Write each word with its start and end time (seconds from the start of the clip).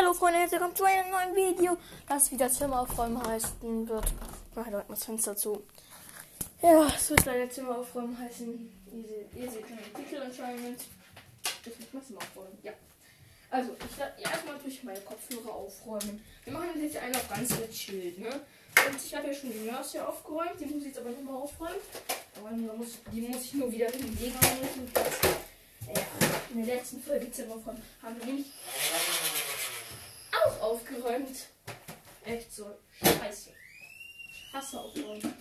Hallo 0.00 0.14
Freunde, 0.14 0.38
herzlich 0.38 0.60
willkommen 0.60 0.76
zu 0.76 0.84
einem 0.84 1.10
neuen 1.10 1.34
Video, 1.34 1.76
das 2.08 2.30
wieder 2.30 2.48
Zimmer 2.48 2.82
aufräumen 2.82 3.20
heißen 3.20 3.88
wird. 3.88 4.04
Ich 4.48 4.56
mache 4.56 4.70
direkt 4.70 4.88
mal 4.88 4.94
das 4.94 5.04
Fenster 5.04 5.36
zu. 5.36 5.64
Ja, 6.62 6.86
es 6.86 7.10
wird 7.10 7.24
leider 7.24 7.50
Zimmer 7.50 7.78
aufräumen 7.78 8.16
heißen. 8.16 8.70
Ihr 9.34 9.50
seht, 9.50 9.68
den 9.68 9.78
Titel 9.96 10.22
anscheinend. 10.22 10.82
Ich 11.42 11.78
muss 11.80 11.88
mein 11.92 12.04
Zimmer 12.04 12.20
aufräumen, 12.20 12.56
ja. 12.62 12.70
Also, 13.50 13.72
ich 13.90 13.98
werde 13.98 14.22
erstmal 14.22 14.54
natürlich 14.54 14.84
meine 14.84 15.00
Kopfhörer 15.00 15.52
aufräumen. 15.52 16.24
Wir 16.44 16.52
machen 16.52 16.80
jetzt 16.80 16.96
einen 16.96 17.16
auf 17.16 17.28
ganz 17.28 17.48
gechillt, 17.48 18.20
ne? 18.20 18.30
Und 18.30 19.04
ich 19.04 19.14
habe 19.16 19.26
ja 19.26 19.34
schon 19.34 19.50
die 19.50 19.68
Nurse 19.68 19.90
hier 19.90 20.08
aufgeräumt, 20.08 20.60
die 20.60 20.66
muss 20.66 20.82
ich 20.82 20.88
jetzt 20.90 20.98
aber 21.00 21.10
nochmal 21.10 21.42
aufräumen. 21.42 21.80
Aber 22.36 22.50
die 22.50 22.60
muss, 22.60 22.98
die 23.12 23.22
muss 23.22 23.42
ich 23.42 23.54
nur 23.54 23.72
wieder 23.72 23.90
hinlegen. 23.90 24.38
Ja, 25.88 26.02
in 26.50 26.66
der 26.66 26.76
letzten 26.76 27.02
Folge 27.02 27.30
Zimmer 27.32 27.58
von 27.58 27.76
haben 28.02 28.16
wir 28.18 28.26
nämlich 28.26 28.46
auch 30.48 30.60
aufgeräumt. 30.62 31.46
Echt 32.24 32.52
so 32.52 32.66
scheiße. 33.02 33.50
Ich 34.30 34.52
hasse 34.52 34.80
aufräumen. 34.80 35.34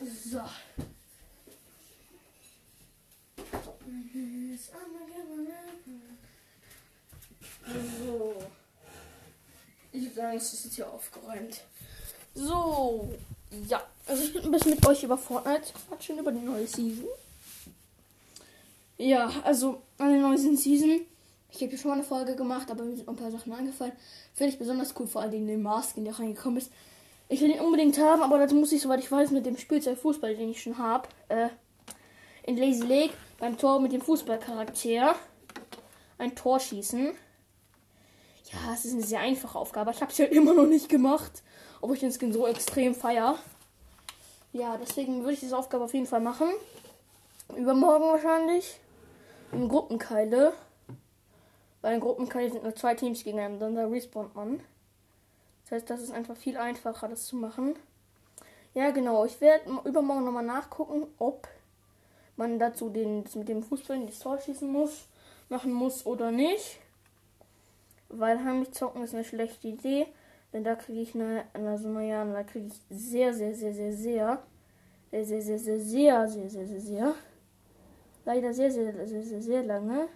So. 0.00 0.40
So. 8.04 8.34
Ich 9.92 10.02
würde 10.02 10.14
sagen, 10.14 10.36
es 10.36 10.52
ist 10.52 10.64
jetzt 10.64 10.74
hier 10.74 10.90
aufgeräumt. 10.90 11.60
So. 12.34 13.14
Ja. 13.68 13.86
Also 14.06 14.22
ich 14.22 14.32
bin 14.32 14.44
ein 14.44 14.50
bisschen 14.50 14.72
mit 14.72 14.86
euch 14.86 15.02
über 15.02 15.18
Fortnite 15.18 15.72
quatschen, 15.88 16.18
über 16.18 16.32
die 16.32 16.40
neue 16.40 16.66
Season. 16.66 17.08
Ja, 18.98 19.30
also 19.44 19.82
an 19.98 20.12
der 20.12 20.20
neuen 20.20 20.56
Season 20.56 21.00
ich 21.50 21.60
habe 21.60 21.70
hier 21.70 21.78
schon 21.78 21.90
mal 21.90 21.94
eine 21.94 22.04
Folge 22.04 22.36
gemacht, 22.36 22.70
aber 22.70 22.84
mir 22.84 22.96
sind 22.96 23.08
ein 23.08 23.16
paar 23.16 23.30
Sachen 23.30 23.52
angefallen. 23.52 23.92
Finde 24.34 24.52
ich 24.52 24.58
besonders 24.58 24.94
cool, 24.98 25.06
vor 25.06 25.22
allem 25.22 25.46
den 25.46 25.62
Masken, 25.62 26.04
der 26.04 26.18
reingekommen 26.18 26.58
ist. 26.58 26.70
Ich 27.28 27.40
will 27.40 27.48
den 27.48 27.60
unbedingt 27.60 27.98
haben, 27.98 28.22
aber 28.22 28.38
dazu 28.38 28.54
muss 28.54 28.72
ich, 28.72 28.82
soweit 28.82 29.00
ich 29.00 29.10
weiß, 29.10 29.30
mit 29.30 29.46
dem 29.46 29.56
Spielzeug 29.56 29.98
Fußball, 29.98 30.36
den 30.36 30.50
ich 30.50 30.62
schon 30.62 30.78
habe, 30.78 31.08
äh, 31.28 31.48
in 32.44 32.56
Lazy 32.56 32.86
Lake 32.86 33.14
beim 33.38 33.58
Tor 33.58 33.80
mit 33.80 33.92
dem 33.92 34.00
Fußballcharakter 34.00 35.16
ein 36.18 36.34
Tor 36.36 36.60
schießen. 36.60 37.12
Ja, 38.52 38.72
es 38.72 38.84
ist 38.84 38.92
eine 38.92 39.02
sehr 39.02 39.20
einfache 39.20 39.58
Aufgabe. 39.58 39.90
Ich 39.90 40.00
habe 40.00 40.12
es 40.12 40.18
halt 40.18 40.32
immer 40.32 40.54
noch 40.54 40.66
nicht 40.66 40.88
gemacht, 40.88 41.42
obwohl 41.80 41.96
ich 41.96 42.00
den 42.00 42.12
Skin 42.12 42.32
so 42.32 42.46
extrem 42.46 42.94
feier. 42.94 43.38
Ja, 44.52 44.78
deswegen 44.78 45.20
würde 45.20 45.32
ich 45.32 45.40
diese 45.40 45.58
Aufgabe 45.58 45.84
auf 45.84 45.94
jeden 45.94 46.06
Fall 46.06 46.20
machen. 46.20 46.48
Übermorgen 47.56 48.06
wahrscheinlich. 48.06 48.78
In 49.52 49.68
Gruppenkeile. 49.68 50.52
Bei 51.86 51.92
den 51.92 52.00
Gruppenkeile 52.00 52.50
sind 52.50 52.64
nur 52.64 52.74
zwei 52.74 52.96
Teams 52.96 53.22
gegeneinander, 53.22 53.70
da 53.70 53.86
respawnt 53.86 54.34
man. 54.34 54.58
Das 55.62 55.70
heißt, 55.70 55.88
das 55.88 56.02
ist 56.02 56.10
einfach 56.10 56.36
viel 56.36 56.56
einfacher, 56.56 57.06
das 57.06 57.26
zu 57.26 57.36
machen. 57.36 57.76
Ja, 58.74 58.90
genau. 58.90 59.24
Ich 59.24 59.40
werde 59.40 59.70
übermorgen 59.84 60.24
nochmal 60.24 60.44
nachgucken, 60.44 61.06
ob 61.18 61.46
man 62.34 62.58
dazu 62.58 62.90
den, 62.90 63.22
mit 63.36 63.48
dem 63.48 63.62
Fußball 63.62 63.98
in 63.98 64.08
die 64.08 64.12
Tor 64.12 64.40
schießen 64.40 64.68
muss, 64.68 65.06
machen 65.48 65.72
muss 65.72 66.04
oder 66.06 66.32
nicht. 66.32 66.80
Weil 68.08 68.42
heimlich 68.42 68.72
zocken 68.72 69.04
ist 69.04 69.14
eine 69.14 69.22
schlechte 69.22 69.68
Idee. 69.68 70.08
Denn 70.52 70.64
da 70.64 70.74
kriege 70.74 71.00
ich 71.02 71.14
eine, 71.14 71.44
also 71.52 71.88
naja, 71.88 72.24
da 72.24 72.42
kriege 72.42 72.66
ich 72.66 72.80
sehr, 72.90 73.32
sehr, 73.32 73.54
sehr, 73.54 73.72
sehr, 73.72 73.92
sehr, 73.92 74.42
sehr, 75.12 75.24
sehr, 75.24 75.40
sehr, 75.40 75.58
sehr, 75.60 75.78
sehr, 75.78 76.28
sehr, 76.28 76.50
sehr, 76.50 76.66
sehr, 76.66 76.80
sehr, 76.80 77.14
leider 78.24 78.52
sehr, 78.52 78.72
sehr, 78.72 79.06
sehr, 79.06 79.22
sehr, 79.22 79.40
sehr 79.40 79.62
lange 79.62 80.08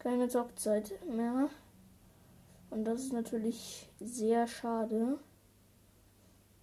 keine 0.00 0.28
Zockzeit 0.28 0.92
mehr. 1.06 1.48
Und 2.70 2.84
das 2.84 3.02
ist 3.02 3.12
natürlich 3.12 3.88
sehr 4.00 4.46
schade. 4.46 5.18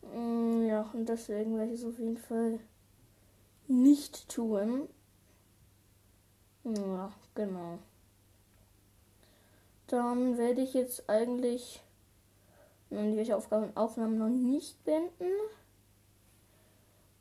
Mm, 0.01 0.65
ja, 0.65 0.89
und 0.93 1.07
deswegen 1.07 1.57
werde 1.57 1.73
ich 1.73 1.81
es 1.81 1.85
auf 1.85 1.99
jeden 1.99 2.17
Fall 2.17 2.59
nicht 3.67 4.27
tun. 4.29 4.89
Ja, 6.63 7.11
genau. 7.35 7.79
Dann 9.87 10.37
werde 10.37 10.61
ich 10.61 10.73
jetzt 10.73 11.09
eigentlich 11.09 11.81
die 12.89 13.33
Aufgaben 13.33 13.75
Aufnahmen 13.75 14.17
noch 14.17 14.29
nicht 14.29 14.83
beenden. 14.83 15.31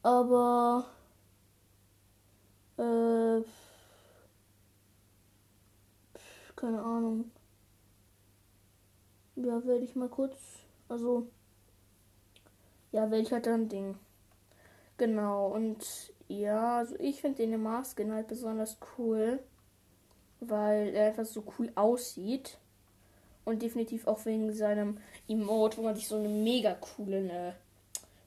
Aber 0.02 0.86
äh, 2.78 3.42
keine 6.56 6.80
Ahnung. 6.80 7.30
Ja, 9.36 9.64
werde 9.64 9.84
ich 9.84 9.94
mal 9.94 10.08
kurz. 10.08 10.36
Also. 10.88 11.28
Ja, 12.90 13.10
welcher 13.10 13.40
dann 13.40 13.68
Ding. 13.68 13.96
Genau, 14.96 15.48
und 15.48 16.12
ja, 16.28 16.78
also 16.78 16.96
ich 16.98 17.20
finde 17.20 17.46
den 17.46 17.62
Masken 17.62 18.12
halt 18.12 18.28
besonders 18.28 18.78
cool, 18.96 19.40
weil 20.40 20.94
er 20.94 21.08
einfach 21.08 21.26
so 21.26 21.44
cool 21.58 21.70
aussieht. 21.74 22.58
Und 23.44 23.62
definitiv 23.62 24.08
auch 24.08 24.24
wegen 24.24 24.52
seinem 24.52 24.98
Emote, 25.28 25.76
wo 25.76 25.82
man 25.82 25.94
sich 25.94 26.08
so 26.08 26.16
eine 26.16 26.28
mega 26.28 26.74
coole 26.74 27.22
ne, 27.22 27.54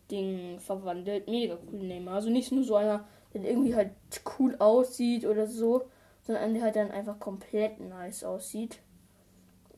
Ding 0.10 0.60
verwandelt. 0.60 1.28
Mega 1.28 1.58
cool 1.70 1.80
Neymar. 1.80 2.16
Also 2.16 2.30
nicht 2.30 2.52
nur 2.54 2.64
so 2.64 2.76
einer, 2.76 3.06
der 3.34 3.44
irgendwie 3.44 3.76
halt 3.76 3.92
cool 4.38 4.56
aussieht 4.60 5.26
oder 5.26 5.46
so, 5.48 5.90
sondern 6.30 6.54
der 6.54 6.62
halt 6.62 6.76
dann 6.76 6.92
einfach 6.92 7.20
komplett 7.20 7.80
nice 7.80 8.24
aussieht. 8.24 8.78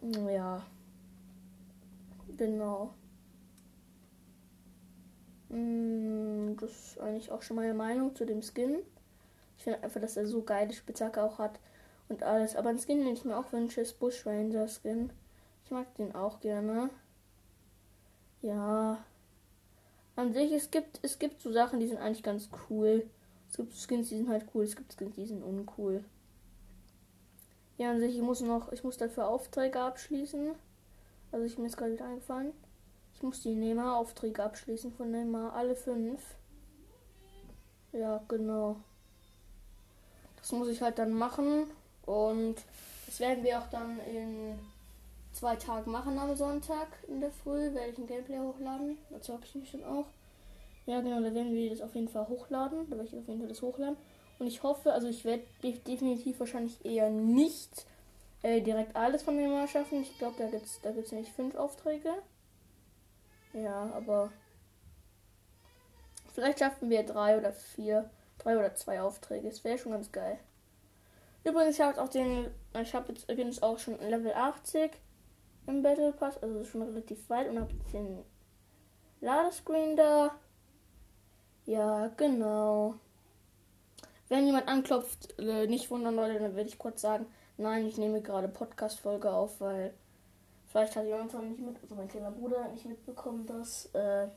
Ja. 0.01 0.61
Genau. 2.35 2.93
Mm, 5.47 6.57
das 6.57 6.71
ist 6.71 6.99
eigentlich 6.99 7.31
auch 7.31 7.41
schon 7.41 7.55
meine 7.55 7.73
Meinung 7.73 8.13
zu 8.17 8.25
dem 8.25 8.41
Skin. 8.41 8.79
Ich 9.57 9.63
finde 9.63 9.81
einfach, 9.81 10.01
dass 10.01 10.17
er 10.17 10.27
so 10.27 10.41
geile 10.41 10.73
Spitzhacke 10.73 11.23
auch 11.23 11.37
hat 11.37 11.57
und 12.09 12.21
alles. 12.21 12.57
Aber 12.57 12.67
ein 12.67 12.79
Skin, 12.79 12.99
den 12.99 13.13
ich 13.13 13.23
mir 13.23 13.37
auch 13.37 13.53
wünsche, 13.53 13.79
ist 13.79 13.97
Bush 13.97 14.25
Ranger 14.25 14.67
Skin. 14.67 15.09
Ich 15.63 15.71
mag 15.71 15.95
den 15.95 16.13
auch 16.15 16.41
gerne. 16.41 16.89
Ja. 18.41 19.01
An 20.17 20.33
sich, 20.33 20.51
es 20.51 20.69
gibt, 20.69 20.99
es 21.01 21.17
gibt 21.17 21.41
so 21.41 21.53
Sachen, 21.53 21.79
die 21.79 21.87
sind 21.87 21.99
eigentlich 21.99 22.23
ganz 22.23 22.49
cool. 22.69 23.09
Es 23.49 23.55
gibt 23.55 23.73
Skins, 23.73 24.09
die 24.09 24.17
sind 24.17 24.27
halt 24.27 24.47
cool. 24.53 24.65
Es 24.65 24.75
gibt 24.75 24.91
Skins, 24.91 25.15
die 25.15 25.25
sind 25.25 25.43
uncool. 25.43 26.03
Ja, 27.81 27.89
an 27.89 27.99
sich, 27.99 28.15
ich 28.15 28.21
muss 28.21 28.41
noch, 28.41 28.71
ich 28.71 28.83
muss 28.83 28.97
dafür 28.97 29.27
Aufträge 29.27 29.81
abschließen. 29.81 30.53
Also 31.31 31.45
ich 31.47 31.57
mir 31.57 31.65
ist 31.65 31.77
gerade 31.77 31.99
eingefallen. 32.03 32.53
Ich 33.15 33.23
muss 33.23 33.41
die 33.41 33.55
Neymar-Aufträge 33.55 34.43
abschließen 34.43 34.93
von 34.93 35.09
Neymar, 35.09 35.53
alle 35.53 35.75
fünf. 35.75 36.21
Ja, 37.91 38.21
genau. 38.27 38.75
Das 40.37 40.51
muss 40.51 40.67
ich 40.67 40.79
halt 40.83 40.99
dann 40.99 41.11
machen. 41.11 41.71
Und 42.05 42.57
das 43.07 43.19
werden 43.19 43.43
wir 43.43 43.57
auch 43.57 43.69
dann 43.71 43.99
in 44.01 44.59
zwei 45.33 45.55
Tagen 45.55 45.89
machen 45.89 46.19
am 46.19 46.35
Sonntag 46.35 46.87
in 47.07 47.19
der 47.19 47.31
Früh. 47.31 47.73
Werde 47.73 47.93
ich 47.93 47.97
ein 47.97 48.05
Gameplay 48.05 48.37
hochladen. 48.37 48.99
Dazu 49.09 49.33
habe 49.33 49.43
ich 49.43 49.55
mich 49.55 49.71
dann 49.71 49.85
auch. 49.85 50.05
Ja, 50.85 51.01
genau, 51.01 51.19
da 51.19 51.33
werden 51.33 51.55
wir 51.55 51.71
das 51.71 51.81
auf 51.81 51.95
jeden 51.95 52.09
Fall 52.09 52.27
hochladen. 52.27 52.87
Da 52.91 52.95
werde 52.95 53.09
ich 53.09 53.17
auf 53.17 53.27
jeden 53.27 53.39
Fall 53.39 53.49
das 53.49 53.63
hochladen. 53.63 53.97
Und 54.41 54.47
ich 54.47 54.63
hoffe, 54.63 54.91
also 54.91 55.07
ich 55.07 55.23
werde 55.23 55.43
definitiv 55.61 56.39
wahrscheinlich 56.39 56.83
eher 56.83 57.11
nicht 57.11 57.85
äh, 58.41 58.59
direkt 58.59 58.95
alles 58.95 59.21
von 59.21 59.37
dem 59.37 59.51
mal 59.51 59.67
schaffen. 59.67 60.01
Ich 60.01 60.17
glaube, 60.17 60.33
da 60.39 60.49
gibt 60.49 60.65
es 60.65 60.81
da 60.81 60.89
gibt's 60.89 61.11
nicht 61.11 61.31
fünf 61.31 61.53
Aufträge. 61.53 62.11
Ja, 63.53 63.91
aber 63.93 64.31
vielleicht 66.33 66.57
schaffen 66.57 66.89
wir 66.89 67.03
drei 67.03 67.37
oder 67.37 67.53
vier, 67.53 68.09
drei 68.39 68.57
oder 68.57 68.73
zwei 68.73 68.99
Aufträge. 69.03 69.47
Das 69.47 69.63
wäre 69.63 69.77
schon 69.77 69.91
ganz 69.91 70.11
geil. 70.11 70.39
Übrigens, 71.43 71.75
ich 71.75 71.81
habe 71.81 72.01
auch 72.01 72.09
den, 72.09 72.49
ich 72.81 72.95
habe 72.95 73.13
jetzt 73.13 73.29
übrigens 73.29 73.61
auch 73.61 73.77
schon 73.77 73.99
Level 73.99 74.33
80 74.33 74.91
im 75.67 75.83
Battle 75.83 76.13
Pass, 76.13 76.41
also 76.41 76.63
schon 76.63 76.81
relativ 76.81 77.29
weit 77.29 77.47
und 77.47 77.59
habe 77.59 77.75
den 77.93 78.25
Ladescreen 79.19 79.95
da. 79.95 80.31
Ja, 81.67 82.07
genau. 82.17 82.95
Wenn 84.31 84.45
jemand 84.45 84.69
anklopft, 84.69 85.37
äh, 85.39 85.67
nicht 85.67 85.91
wundern, 85.91 86.15
Leute, 86.15 86.39
dann 86.39 86.55
werde 86.55 86.69
ich 86.69 86.77
kurz 86.77 87.01
sagen, 87.01 87.25
nein, 87.57 87.85
ich 87.85 87.97
nehme 87.97 88.21
gerade 88.21 88.47
Podcast-Folge 88.47 89.29
auf, 89.29 89.59
weil 89.59 89.93
vielleicht 90.69 90.95
hat 90.95 91.05
Jonathan 91.05 91.49
nicht 91.49 91.59
mit, 91.59 91.75
also 91.81 91.95
mein 91.95 92.07
kleiner 92.07 92.31
Bruder 92.31 92.69
nicht 92.69 92.85
mitbekommen, 92.85 93.45
dass 93.45 93.89
äh, 93.93 94.27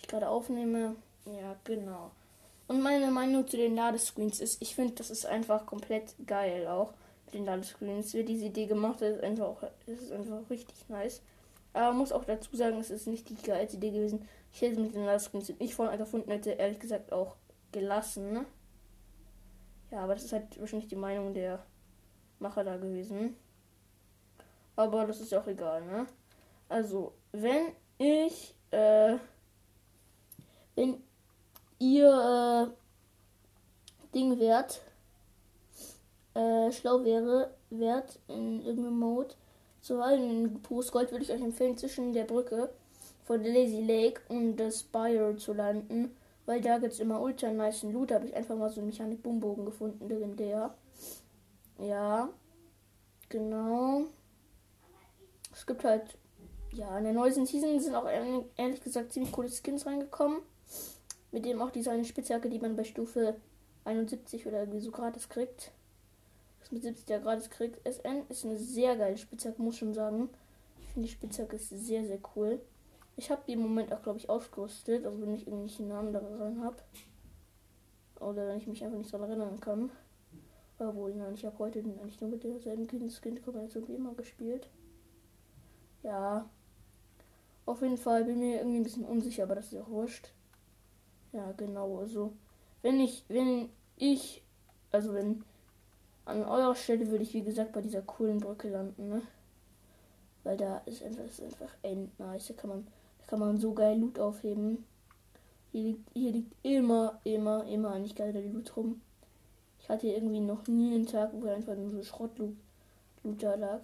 ich 0.00 0.08
gerade 0.08 0.28
aufnehme. 0.28 0.96
Ja, 1.24 1.54
genau. 1.62 2.10
Und 2.66 2.82
meine 2.82 3.12
Meinung 3.12 3.46
zu 3.46 3.56
den 3.56 3.76
Ladescreens 3.76 4.40
ist, 4.40 4.60
ich 4.60 4.74
finde, 4.74 4.94
das 4.94 5.10
ist 5.10 5.24
einfach 5.24 5.66
komplett 5.66 6.16
geil 6.26 6.66
auch 6.66 6.92
mit 7.26 7.34
den 7.34 7.44
Ladescreens. 7.44 8.12
Wer 8.12 8.24
diese 8.24 8.46
Idee 8.46 8.66
gemacht 8.66 9.02
hat, 9.02 9.10
ist 9.10 9.22
einfach, 9.22 9.68
ist 9.86 10.10
einfach 10.10 10.50
richtig 10.50 10.88
nice. 10.88 11.22
Aber 11.74 11.94
muss 11.94 12.10
auch 12.10 12.24
dazu 12.24 12.56
sagen, 12.56 12.80
es 12.80 12.90
ist 12.90 13.06
nicht 13.06 13.28
die 13.28 13.36
geilste 13.36 13.76
Idee 13.76 13.92
gewesen. 13.92 14.28
Ich 14.52 14.62
hätte 14.62 14.80
mit 14.80 14.96
den 14.96 15.04
Ladescreens, 15.04 15.46
die 15.46 15.54
ich 15.60 15.76
vorhin 15.76 15.96
erfunden 15.96 16.32
hätte, 16.32 16.50
ehrlich 16.50 16.80
gesagt 16.80 17.12
auch 17.12 17.36
gelassen. 17.70 18.32
Ne? 18.32 18.46
Ja, 19.96 20.02
aber 20.02 20.12
das 20.12 20.24
ist 20.24 20.32
halt 20.34 20.60
wahrscheinlich 20.60 20.90
die 20.90 20.94
Meinung 20.94 21.32
der 21.32 21.64
Macher 22.38 22.62
da 22.62 22.76
gewesen. 22.76 23.34
Aber 24.76 25.06
das 25.06 25.22
ist 25.22 25.32
ja 25.32 25.40
auch 25.40 25.46
egal, 25.46 25.82
ne? 25.86 26.06
Also, 26.68 27.14
wenn 27.32 27.72
ich, 27.96 28.54
äh, 28.72 29.16
wenn 30.74 31.02
ihr, 31.78 32.68
äh, 32.68 34.14
Ding 34.14 34.38
wert, 34.38 34.82
äh, 36.34 36.70
schlau 36.72 37.02
wäre, 37.02 37.54
wert 37.70 38.18
in 38.28 38.60
irgendeinem 38.66 38.98
Mode, 38.98 39.34
zu 39.80 39.98
in 40.02 40.60
Postgold 40.60 41.10
würde 41.10 41.24
ich 41.24 41.32
euch 41.32 41.40
empfehlen, 41.40 41.78
zwischen 41.78 42.12
der 42.12 42.24
Brücke 42.24 42.68
von 43.24 43.42
Lazy 43.42 43.80
Lake 43.80 44.20
und 44.28 44.58
das 44.58 44.80
Spire 44.80 45.38
zu 45.38 45.54
landen, 45.54 46.14
weil 46.46 46.60
da 46.60 46.78
gibt 46.78 46.92
es 46.92 47.00
immer 47.00 47.20
ultra 47.20 47.50
nice 47.50 47.82
Loot. 47.82 48.10
Da 48.10 48.16
habe 48.16 48.26
ich 48.26 48.34
einfach 48.34 48.56
mal 48.56 48.70
so 48.70 48.80
einen 48.80 48.88
Mechanik-Boombogen 48.88 49.66
gefunden, 49.66 50.08
legendär. 50.08 50.74
Ja, 51.78 52.30
genau. 53.28 54.04
Es 55.52 55.66
gibt 55.66 55.84
halt, 55.84 56.16
ja, 56.72 56.96
in 56.98 57.04
der 57.04 57.12
neuesten 57.12 57.46
Season 57.46 57.78
sind 57.80 57.94
auch 57.94 58.08
ehrlich 58.08 58.80
gesagt 58.80 59.12
ziemlich 59.12 59.32
coole 59.32 59.50
Skins 59.50 59.84
reingekommen. 59.86 60.40
Mit 61.32 61.44
dem 61.44 61.60
auch 61.60 61.70
diese 61.70 61.90
eine 61.90 62.04
Spitzhacke, 62.04 62.48
die 62.48 62.60
man 62.60 62.76
bei 62.76 62.84
Stufe 62.84 63.36
71 63.84 64.46
oder 64.46 64.60
irgendwie 64.60 64.80
so 64.80 64.90
gratis 64.90 65.28
kriegt. 65.28 65.72
Das 66.60 66.72
mit 66.72 66.82
70 66.82 67.08
ja 67.08 67.18
gratis 67.18 67.50
kriegt. 67.50 67.80
SN 67.86 68.22
ist 68.28 68.44
eine 68.44 68.56
sehr 68.56 68.96
geile 68.96 69.18
Spitzhacke, 69.18 69.60
muss 69.60 69.76
schon 69.76 69.94
sagen. 69.94 70.28
Ich 70.80 70.88
finde 70.92 71.08
die 71.08 71.14
Spitzhacke 71.14 71.56
ist 71.56 71.68
sehr, 71.70 72.04
sehr 72.04 72.18
cool. 72.34 72.60
Ich 73.16 73.30
habe 73.30 73.42
die 73.46 73.52
im 73.52 73.60
Moment 73.60 73.92
auch, 73.92 74.02
glaube 74.02 74.18
ich, 74.18 74.28
ausgerüstet. 74.28 75.04
Also 75.06 75.20
wenn 75.22 75.34
ich 75.34 75.46
irgendwelche 75.46 75.82
Namen 75.82 76.12
da 76.12 76.20
rein 76.20 76.62
habe. 76.62 76.76
Oder 78.20 78.46
wenn 78.46 78.58
ich 78.58 78.66
mich 78.66 78.84
einfach 78.84 78.98
nicht 78.98 79.12
daran 79.12 79.30
erinnern 79.30 79.60
kann. 79.60 79.90
Obwohl, 80.78 81.14
nein, 81.14 81.34
ich 81.34 81.44
habe 81.44 81.58
heute 81.58 81.78
eigentlich 81.78 82.20
nur 82.20 82.30
mit 82.30 82.44
derselben 82.44 83.10
Skin-Kombination 83.10 83.88
wie 83.88 83.94
immer 83.94 84.14
gespielt. 84.14 84.68
Ja. 86.02 86.48
Auf 87.64 87.82
jeden 87.82 87.96
Fall 87.96 88.24
bin 88.24 88.38
mir 88.38 88.58
irgendwie 88.58 88.78
ein 88.78 88.84
bisschen 88.84 89.04
unsicher, 89.04 89.44
aber 89.44 89.54
das 89.54 89.72
ist 89.72 89.80
auch 89.80 89.88
wurscht. 89.88 90.32
Ja, 91.32 91.52
genau. 91.52 91.98
Also, 91.98 92.32
wenn 92.82 93.00
ich, 93.00 93.24
wenn 93.28 93.70
ich, 93.96 94.44
also 94.92 95.14
wenn 95.14 95.44
an 96.26 96.44
eurer 96.44 96.74
Stelle 96.74 97.10
würde 97.10 97.24
ich, 97.24 97.34
wie 97.34 97.42
gesagt, 97.42 97.72
bei 97.72 97.80
dieser 97.80 98.02
coolen 98.02 98.38
Brücke 98.38 98.68
landen, 98.68 99.08
ne? 99.08 99.22
Weil 100.44 100.56
da 100.56 100.78
ist 100.78 101.02
einfach, 101.02 101.24
ist 101.24 101.42
einfach 101.42 101.74
end 101.82 102.16
nice. 102.20 102.48
Da 102.48 102.54
kann 102.54 102.70
man, 102.70 102.86
kann 103.26 103.40
man 103.40 103.58
so 103.58 103.72
geil 103.72 103.98
Loot 103.98 104.18
aufheben. 104.18 104.84
Hier 105.72 105.82
liegt, 105.82 106.10
hier 106.12 106.32
liegt 106.32 106.54
immer, 106.62 107.20
immer, 107.24 107.64
immer 107.66 107.92
eigentlich 107.92 108.14
geiler 108.14 108.40
Loot 108.40 108.76
rum. 108.76 109.00
Ich 109.80 109.88
hatte 109.88 110.06
irgendwie 110.06 110.40
noch 110.40 110.66
nie 110.66 110.94
einen 110.94 111.06
Tag, 111.06 111.30
wo 111.32 111.48
einfach 111.48 111.76
nur 111.76 111.90
so 111.90 112.02
Schrottloot 112.02 112.54
Loot 113.22 113.42
da 113.42 113.54
lag. 113.54 113.80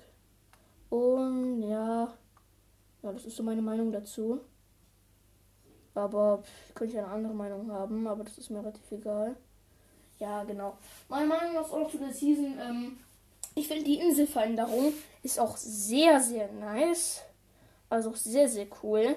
Und 0.91 1.63
ja, 1.63 2.13
ja, 3.03 3.13
das 3.13 3.25
ist 3.25 3.37
so 3.37 3.43
meine 3.43 3.63
Meinung 3.63 3.93
dazu. 3.93 4.41
Aber 5.95 6.39
pff, 6.39 6.75
könnte 6.75 6.95
ich 6.95 6.99
eine 6.99 7.09
andere 7.09 7.35
Meinung 7.35 7.71
haben, 7.71 8.07
aber 8.07 8.25
das 8.25 8.39
ist 8.39 8.51
mir 8.51 8.61
relativ 8.61 8.91
egal. 8.91 9.37
Ja, 10.19 10.45
genau. 10.45 10.77
Meine 11.09 11.27
Meinung 11.27 11.61
ist 11.61 11.73
auch 11.73 11.91
zu 11.91 11.99
der 11.99 12.13
Season. 12.13 12.59
Ähm, 12.61 12.97
ich 13.55 13.69
finde 13.69 13.85
die 13.85 13.99
Inselveränderung 13.99 14.93
ist 15.23 15.39
auch 15.39 15.57
sehr, 15.57 16.21
sehr 16.21 16.51
nice. 16.53 17.23
Also 17.91 18.15
sehr, 18.15 18.49
sehr 18.49 18.67
cool. 18.83 19.17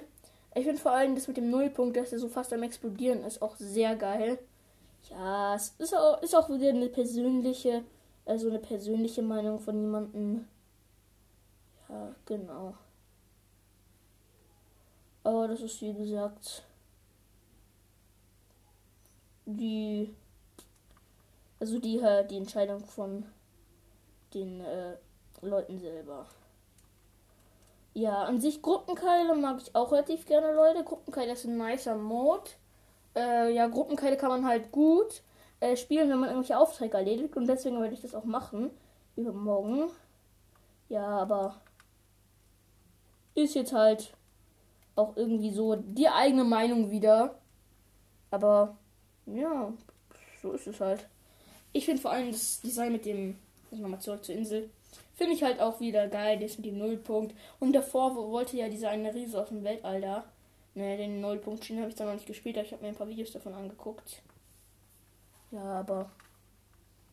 Ich 0.55 0.63
finde 0.63 0.81
vor 0.81 0.93
allem 0.93 1.15
das 1.15 1.27
mit 1.27 1.37
dem 1.37 1.49
Nullpunkt, 1.49 1.97
dass 1.97 2.13
er 2.13 2.19
so 2.19 2.29
fast 2.29 2.53
am 2.53 2.63
explodieren 2.63 3.23
ist, 3.23 3.41
auch 3.41 3.55
sehr 3.57 3.95
geil. 3.97 4.39
Ja, 5.09 5.55
es 5.55 5.75
ist 5.77 5.93
auch, 5.93 6.21
ist 6.21 6.33
auch 6.35 6.49
wieder 6.49 6.69
eine 6.69 6.87
persönliche, 6.87 7.83
also 8.25 8.49
eine 8.49 8.59
persönliche 8.59 9.21
Meinung 9.21 9.59
von 9.59 9.79
jemandem. 9.79 10.47
Ja, 11.89 12.15
genau. 12.25 12.73
Aber 15.23 15.47
das 15.49 15.61
ist 15.61 15.81
wie 15.81 15.93
gesagt 15.93 16.63
die, 19.45 20.13
also 21.59 21.79
die 21.79 22.01
halt 22.01 22.31
die 22.31 22.37
Entscheidung 22.37 22.85
von 22.85 23.25
den 24.33 24.61
äh, 24.61 24.95
Leuten 25.41 25.79
selber. 25.79 26.25
Ja, 27.97 28.24
an 28.25 28.42
sich 28.42 28.62
Gruppenkeile 28.62 29.33
mag 29.36 29.62
ich 29.62 29.74
auch 29.74 29.94
relativ 29.94 30.25
gerne, 30.25 30.53
Leute. 30.53 30.83
Gruppenkeile 30.83 31.31
ist 31.31 31.45
ein 31.45 31.57
nicer 31.57 31.95
Mode. 31.95 32.51
Äh, 33.15 33.53
ja, 33.53 33.68
Gruppenkeile 33.68 34.18
kann 34.18 34.30
man 34.30 34.45
halt 34.45 34.69
gut 34.74 35.24
äh, 35.62 35.77
spielen, 35.77 36.09
wenn 36.09 36.19
man 36.19 36.30
irgendwelche 36.30 36.59
Aufträge 36.59 36.97
erledigt. 36.97 37.38
Und 37.38 37.47
deswegen 37.47 37.80
werde 37.81 37.94
ich 37.94 38.01
das 38.01 38.13
auch 38.13 38.25
machen. 38.25 38.69
Übermorgen. 39.15 39.89
Ja, 40.89 41.07
aber 41.07 41.62
ist 43.33 43.56
jetzt 43.56 43.71
halt 43.71 44.13
auch 44.98 45.15
irgendwie 45.15 45.51
so 45.51 45.75
die 45.75 46.09
eigene 46.09 46.44
Meinung 46.44 46.91
wieder. 46.91 47.36
Aber 48.30 48.75
ja, 49.25 49.71
so 50.41 50.51
ist 50.51 50.68
es 50.68 50.81
halt. 50.81 51.07
Ich 51.71 51.86
finde 51.86 52.01
vor 52.01 52.12
allem 52.12 52.33
das 52.33 52.59
Design 52.59 52.91
mit 52.91 53.06
dem, 53.06 53.38
nochmal 53.71 54.01
zurück 54.01 54.25
zur 54.25 54.36
Insel, 54.36 54.69
finde 55.15 55.33
ich 55.33 55.44
halt 55.44 55.59
auch 55.59 55.79
wieder 55.79 56.07
geil, 56.07 56.39
das 56.39 56.57
mit 56.57 56.67
dem 56.67 56.77
Nullpunkt. 56.77 57.35
Und 57.59 57.73
davor 57.73 58.15
wollte 58.15 58.57
ja 58.57 58.69
dieser 58.69 58.89
eine 58.89 59.13
Riese 59.13 59.41
aus 59.41 59.50
dem 59.50 59.63
Weltall 59.63 60.01
da. 60.01 60.25
Ne, 60.75 60.97
den 60.97 61.21
Nullpunkt 61.21 61.63
Schienen 61.63 61.81
habe 61.81 61.89
ich 61.89 61.95
da 61.95 62.06
noch 62.06 62.13
nicht 62.13 62.27
gespielt, 62.27 62.57
aber 62.57 62.65
ich 62.65 62.73
habe 62.73 62.83
mir 62.83 62.89
ein 62.89 62.95
paar 62.95 63.07
Videos 63.07 63.31
davon 63.31 63.53
angeguckt. 63.53 64.21
Ja, 65.51 65.79
aber 65.79 66.12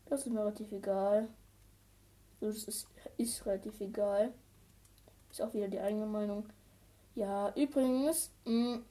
das 0.06 0.26
ist 0.26 0.32
mir 0.32 0.40
relativ 0.40 0.72
egal. 0.72 1.28
Das 2.40 2.64
ist, 2.64 2.88
ist 3.16 3.46
relativ 3.46 3.81
egal. 3.81 4.32
Ist 5.31 5.40
auch 5.40 5.54
wieder 5.54 5.69
die 5.69 5.78
eigene 5.78 6.06
Meinung. 6.06 6.46
Ja, 7.14 7.52
übrigens, 7.54 8.32
mh, 8.44 8.76
mm, 8.76 8.84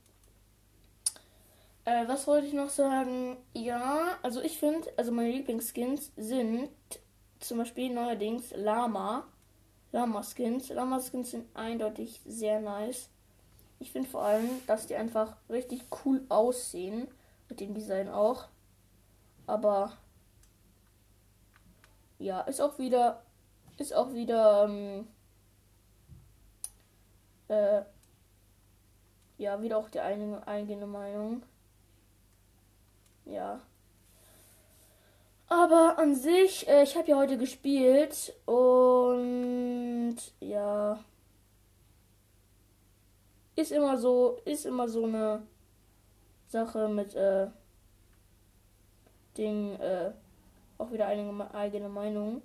äh, 1.84 2.08
was 2.08 2.28
wollte 2.28 2.48
ich 2.48 2.54
noch 2.54 2.70
sagen? 2.70 3.36
Ja, 3.54 4.18
also 4.22 4.42
ich 4.42 4.58
finde, 4.58 4.88
also 4.96 5.12
meine 5.12 5.32
Lieblingsskins 5.32 6.12
sind 6.16 6.70
zum 7.52 7.58
Beispiel 7.58 7.94
neuerdings 7.94 8.54
Lama. 8.56 9.26
Lama-Skins. 9.92 10.70
Lama-Skins 10.70 11.32
sind 11.32 11.54
eindeutig 11.54 12.22
sehr 12.26 12.62
nice. 12.62 13.10
Ich 13.78 13.92
finde 13.92 14.08
vor 14.08 14.24
allem, 14.24 14.48
dass 14.68 14.88
die 14.88 14.96
einfach 14.96 15.36
richtig 15.50 15.84
cool 16.06 16.24
aussehen. 16.30 17.10
Mit 17.50 17.60
dem 17.60 17.74
Design 17.74 18.08
auch. 18.08 18.48
Aber 19.48 19.98
ja, 22.20 22.40
ist 22.40 22.62
auch 22.62 22.80
wieder. 22.80 23.22
Ist 23.78 23.94
auch 23.94 24.14
wieder. 24.14 24.64
Ähm, 24.64 25.10
äh, 27.50 27.82
ja, 29.40 29.62
wieder 29.62 29.78
auch 29.78 29.90
die 29.90 30.00
eigene, 30.00 30.48
eigene 30.48 30.88
Meinung. 30.88 31.44
Ja. 33.26 33.60
Aber 35.52 36.00
an 36.00 36.16
sich, 36.16 36.66
äh, 36.70 36.84
ich 36.84 36.96
habe 36.96 37.10
ja 37.10 37.18
heute 37.18 37.38
gespielt 37.38 38.34
und 38.46 40.16
ja. 40.40 41.04
Ist 43.58 43.74
immer 43.74 43.98
so, 43.98 44.40
ist 44.46 44.66
immer 44.66 44.88
so 44.88 45.04
eine 45.04 45.46
Sache 46.48 46.88
mit 46.88 47.16
äh, 47.16 47.48
Ding, 49.38 49.76
äh, 49.76 50.14
auch 50.78 50.90
wieder 50.94 51.08
eine 51.08 51.54
eigene 51.54 51.90
Meinung. 51.90 52.42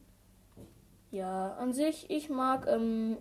Ja, 1.13 1.53
an 1.59 1.73
sich, 1.73 2.11
ich 2.11 2.29
mag 2.29 2.67
ähm, 2.67 3.19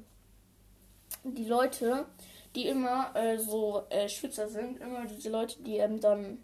die 1.24 1.46
Leute, 1.46 2.08
die 2.56 2.68
immer 2.68 3.16
äh, 3.16 3.38
so 3.38 3.84
äh, 3.92 4.10
Schwitzer 4.10 4.48
sind, 4.50 4.80
immer 4.80 5.06
diese 5.06 5.30
Leute, 5.30 5.62
die 5.62 5.78
ähm, 5.78 6.00
dann 6.02 6.40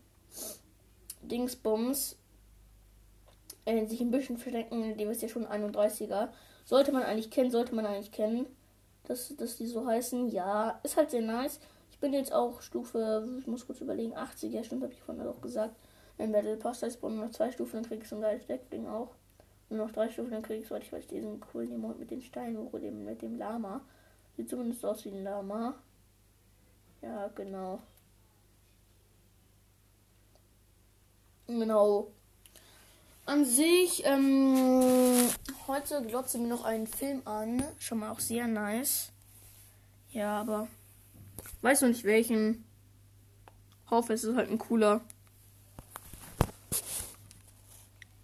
Dingsbums 1.23 2.20
äh, 3.65 3.85
sich 3.85 4.01
ein 4.01 4.11
bisschen 4.11 4.37
verstecken, 4.37 4.97
die 4.97 5.03
ist 5.03 5.21
ja 5.21 5.27
schon 5.29 5.45
31er. 5.47 6.29
Sollte 6.65 6.91
man 6.91 7.03
eigentlich 7.03 7.31
kennen, 7.31 7.51
sollte 7.51 7.75
man 7.75 7.85
eigentlich 7.85 8.11
kennen, 8.11 8.45
dass, 9.05 9.35
dass 9.35 9.57
die 9.57 9.67
so 9.67 9.85
heißen. 9.85 10.29
Ja, 10.29 10.79
ist 10.83 10.97
halt 10.97 11.11
sehr 11.11 11.21
nice. 11.21 11.59
Ich 11.91 11.99
bin 11.99 12.13
jetzt 12.13 12.33
auch 12.33 12.61
Stufe, 12.61 13.27
ich 13.39 13.47
muss 13.47 13.65
kurz 13.65 13.81
überlegen, 13.81 14.15
80, 14.15 14.53
ja 14.53 14.63
stimmt, 14.63 14.83
habe 14.83 14.93
ich 14.93 15.01
vorhin 15.01 15.25
auch 15.27 15.41
gesagt. 15.41 15.75
Im 16.17 16.31
Battle 16.31 16.57
Pass 16.57 16.83
heißt 16.83 17.01
nur 17.01 17.11
noch 17.11 17.31
zwei 17.31 17.51
Stufen, 17.51 17.81
dann 17.81 17.85
krieg 17.85 18.01
ich 18.01 18.09
so 18.09 18.15
ein 18.15 18.21
geiles 18.21 18.45
Deckding 18.47 18.87
auch. 18.87 19.09
Und 19.69 19.77
noch 19.77 19.91
drei 19.91 20.09
Stufen, 20.09 20.31
dann 20.31 20.43
krieg 20.43 20.61
ich, 20.61 20.67
soweit 20.67 20.83
ich 20.83 20.91
weiß, 20.93 21.07
diesen 21.07 21.39
coolen 21.39 21.71
Emote 21.71 21.99
mit 21.99 22.11
den 22.11 22.21
Steinen, 22.21 22.69
mit 23.05 23.21
dem 23.21 23.37
Lama. 23.37 23.81
Sieht 24.35 24.49
zumindest 24.49 24.85
aus 24.85 25.05
wie 25.05 25.09
ein 25.09 25.23
Lama. 25.23 25.75
Ja, 27.01 27.27
genau. 27.35 27.79
Genau. 31.47 32.11
An 33.25 33.45
sich, 33.45 34.03
ähm, 34.05 35.29
heute 35.67 36.01
glotze 36.05 36.37
mir 36.37 36.47
noch 36.47 36.63
einen 36.63 36.87
Film 36.87 37.21
an. 37.25 37.63
Schon 37.79 37.99
mal 37.99 38.11
auch 38.11 38.19
sehr 38.19 38.47
nice. 38.47 39.11
Ja, 40.09 40.39
aber 40.39 40.67
weiß 41.61 41.81
noch 41.81 41.89
nicht 41.89 42.03
welchen. 42.03 42.65
Hoffe, 43.89 44.13
es 44.13 44.23
ist 44.23 44.35
halt 44.35 44.49
ein 44.49 44.57
cooler. 44.57 45.01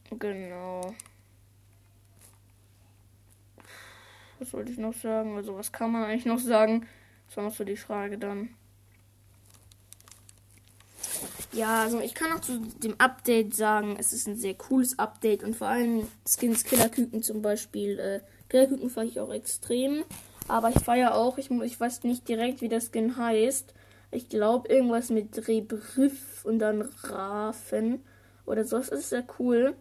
Genau. 0.09 0.95
was 4.39 4.53
wollte 4.53 4.71
ich 4.71 4.77
noch 4.77 4.93
sagen? 4.93 5.35
Also, 5.35 5.55
was 5.55 5.71
kann 5.71 5.91
man 5.91 6.03
eigentlich 6.03 6.25
noch 6.25 6.39
sagen? 6.39 6.87
Das 7.27 7.37
war 7.37 7.43
noch 7.43 7.53
so 7.53 7.63
die 7.63 7.77
Frage 7.77 8.17
dann. 8.17 8.49
Ja, 11.57 11.81
also 11.81 11.99
ich 11.99 12.13
kann 12.13 12.31
auch 12.33 12.39
zu 12.39 12.59
dem 12.59 12.93
Update 12.99 13.55
sagen, 13.55 13.95
es 13.99 14.13
ist 14.13 14.27
ein 14.27 14.37
sehr 14.37 14.53
cooles 14.53 14.99
Update 14.99 15.43
und 15.43 15.55
vor 15.55 15.67
allem 15.67 16.07
Skins 16.23 16.63
Killerküken 16.63 17.23
zum 17.23 17.41
Beispiel. 17.41 17.97
Äh, 17.97 18.19
Killerküken 18.47 18.91
fahre 18.91 19.07
ich 19.07 19.19
auch 19.19 19.33
extrem. 19.33 20.03
Aber 20.47 20.69
ich 20.69 20.79
feiere 20.79 21.15
auch, 21.15 21.39
ich, 21.39 21.49
ich 21.49 21.79
weiß 21.79 22.03
nicht 22.03 22.27
direkt, 22.27 22.61
wie 22.61 22.69
das 22.69 22.91
Skin 22.91 23.17
heißt. 23.17 23.73
Ich 24.11 24.29
glaube, 24.29 24.69
irgendwas 24.69 25.09
mit 25.09 25.47
Rebriff 25.47 26.45
und 26.45 26.59
dann 26.59 26.83
Rafen 27.01 28.03
oder 28.45 28.63
so. 28.63 28.77
Das 28.77 28.89
ist 28.89 29.09
sehr 29.09 29.25
cool. 29.39 29.75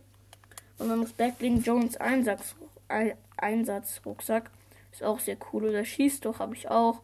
Und 0.79 0.89
dann 0.89 1.03
das 1.03 1.13
Backbling 1.13 1.63
Jones 1.63 1.99
Einsatz, 1.99 2.55
Einsatzrucksack 3.37 4.51
ist 4.93 5.03
auch 5.03 5.21
sehr 5.21 5.37
cool. 5.53 5.67
Oder 5.67 5.85
Schießt 5.85 6.25
doch 6.25 6.39
habe 6.39 6.55
ich 6.55 6.71
auch. 6.71 7.03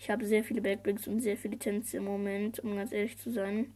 Ich 0.00 0.10
habe 0.10 0.26
sehr 0.26 0.42
viele 0.42 0.60
Backblinks 0.60 1.06
und 1.06 1.20
sehr 1.20 1.36
viele 1.36 1.56
Tänze 1.56 1.98
im 1.98 2.04
Moment, 2.04 2.58
um 2.58 2.74
ganz 2.74 2.90
ehrlich 2.90 3.16
zu 3.16 3.30
sein. 3.30 3.72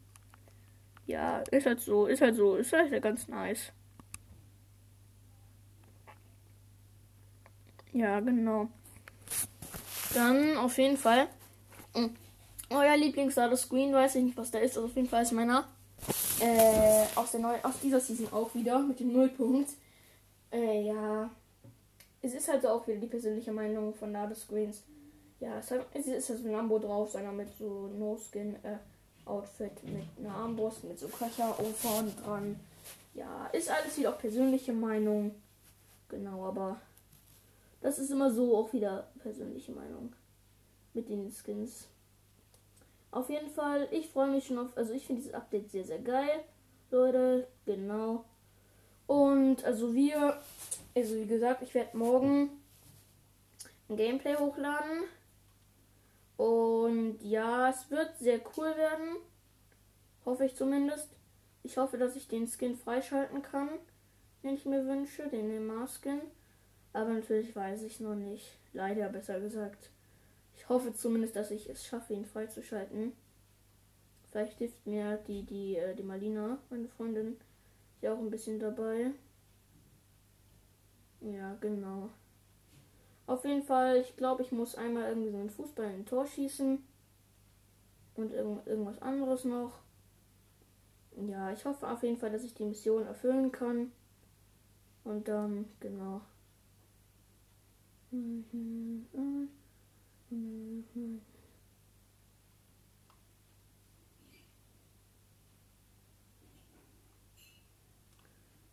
Ja, 1.12 1.40
ist 1.50 1.66
halt 1.66 1.78
so, 1.78 2.06
ist 2.06 2.22
halt 2.22 2.36
so, 2.36 2.56
ist 2.56 2.72
halt 2.72 3.02
ganz 3.02 3.28
nice. 3.28 3.70
Ja, 7.92 8.18
genau. 8.20 8.68
Dann 10.14 10.56
auf 10.56 10.78
jeden 10.78 10.96
Fall. 10.96 11.28
Hm, 11.94 12.16
euer 12.70 12.96
Lieblings 12.96 13.34
Screen, 13.34 13.92
weiß 13.92 14.14
ich 14.14 14.24
nicht, 14.24 14.38
was 14.38 14.52
da 14.52 14.60
ist. 14.60 14.78
Also 14.78 14.88
auf 14.88 14.96
jeden 14.96 15.06
Fall 15.06 15.22
ist 15.22 15.32
meiner. 15.32 15.68
Äh, 16.40 17.04
aus, 17.14 17.32
der 17.32 17.40
neu 17.40 17.56
aus 17.62 17.78
dieser 17.82 18.00
Season 18.00 18.32
auch 18.32 18.54
wieder 18.54 18.78
mit 18.78 18.98
dem 18.98 19.12
Nullpunkt. 19.12 19.68
Äh, 20.50 20.86
ja. 20.86 21.30
Es 22.22 22.32
ist 22.32 22.48
halt 22.48 22.62
so 22.62 22.68
auch 22.68 22.86
wieder 22.86 23.00
die 23.00 23.06
persönliche 23.06 23.52
Meinung 23.52 23.92
von 23.92 24.12
Nado 24.12 24.34
Screens. 24.34 24.82
Ja, 25.40 25.58
es, 25.58 25.70
hat, 25.72 25.84
es 25.92 26.06
ist 26.06 26.30
halt 26.30 26.42
ein 26.42 26.52
Lambo 26.52 26.78
drauf, 26.78 27.10
seiner 27.10 27.32
mit 27.32 27.54
so 27.58 27.88
No-Skin. 27.98 28.54
Äh, 28.64 28.78
Outfit 29.24 29.82
mit 29.84 30.04
einer 30.18 30.34
Armbrust, 30.34 30.84
mit 30.84 30.98
so 30.98 31.08
Köcher 31.08 31.54
vorne 31.76 32.12
dran. 32.24 32.58
Ja, 33.14 33.46
ist 33.46 33.70
alles 33.70 33.96
wieder 33.98 34.10
auch 34.10 34.18
persönliche 34.18 34.72
Meinung. 34.72 35.34
Genau, 36.08 36.46
aber 36.46 36.80
das 37.80 37.98
ist 37.98 38.10
immer 38.10 38.30
so 38.30 38.56
auch 38.56 38.72
wieder 38.72 39.08
persönliche 39.20 39.72
Meinung 39.72 40.12
mit 40.94 41.08
den 41.08 41.30
Skins. 41.30 41.88
Auf 43.10 43.28
jeden 43.28 43.50
Fall, 43.50 43.88
ich 43.90 44.08
freue 44.08 44.30
mich 44.30 44.46
schon 44.46 44.58
auf, 44.58 44.76
also 44.76 44.92
ich 44.94 45.06
finde 45.06 45.22
dieses 45.22 45.34
Update 45.34 45.70
sehr, 45.70 45.84
sehr 45.84 45.98
geil. 45.98 46.44
Leute, 46.90 47.46
genau. 47.64 48.24
Und 49.06 49.64
also 49.64 49.94
wir, 49.94 50.40
also 50.94 51.14
wie 51.16 51.26
gesagt, 51.26 51.62
ich 51.62 51.74
werde 51.74 51.96
morgen 51.96 52.50
ein 53.88 53.96
Gameplay 53.96 54.36
hochladen. 54.36 55.04
Und 56.36 57.18
ja, 57.20 57.70
es 57.70 57.90
wird 57.90 58.18
sehr 58.18 58.40
cool 58.56 58.76
werden. 58.76 59.16
Hoffe 60.24 60.44
ich 60.44 60.56
zumindest. 60.56 61.08
Ich 61.62 61.76
hoffe, 61.76 61.98
dass 61.98 62.16
ich 62.16 62.28
den 62.28 62.48
Skin 62.48 62.76
freischalten 62.76 63.42
kann, 63.42 63.68
den 64.42 64.54
ich 64.54 64.64
mir 64.64 64.86
wünsche, 64.86 65.28
den 65.28 65.48
Neymar-Skin. 65.48 66.20
Aber 66.92 67.10
natürlich 67.10 67.54
weiß 67.54 67.82
ich 67.82 68.00
noch 68.00 68.14
nicht. 68.14 68.58
Leider 68.72 69.08
besser 69.08 69.40
gesagt. 69.40 69.90
Ich 70.56 70.68
hoffe 70.68 70.94
zumindest, 70.94 71.36
dass 71.36 71.50
ich 71.50 71.68
es 71.68 71.84
schaffe, 71.84 72.14
ihn 72.14 72.24
freizuschalten. 72.24 73.12
Vielleicht 74.30 74.58
hilft 74.58 74.86
mir 74.86 75.18
die, 75.28 75.42
die, 75.42 75.76
äh, 75.76 75.94
die 75.94 76.02
Malina, 76.02 76.58
meine 76.70 76.88
Freundin, 76.88 77.36
ja 78.00 78.14
auch 78.14 78.18
ein 78.18 78.30
bisschen 78.30 78.58
dabei. 78.58 79.12
Ja, 81.20 81.54
genau. 81.60 82.10
Auf 83.32 83.46
jeden 83.46 83.62
Fall, 83.62 83.96
ich 83.96 84.14
glaube, 84.18 84.42
ich 84.42 84.52
muss 84.52 84.74
einmal 84.74 85.08
irgendwie 85.08 85.30
so 85.30 85.38
einen 85.38 85.48
Fußball 85.48 85.86
in 85.86 86.00
ein 86.00 86.04
Tor 86.04 86.26
schießen. 86.26 86.84
Und 88.14 88.30
irgend 88.30 88.66
irgendwas 88.66 89.00
anderes 89.00 89.46
noch. 89.46 89.78
Ja, 91.16 91.50
ich 91.50 91.64
hoffe 91.64 91.88
auf 91.88 92.02
jeden 92.02 92.18
Fall, 92.18 92.30
dass 92.30 92.44
ich 92.44 92.52
die 92.52 92.66
Mission 92.66 93.06
erfüllen 93.06 93.50
kann. 93.50 93.90
Und 95.04 95.28
dann, 95.28 95.64
genau. 95.80 96.20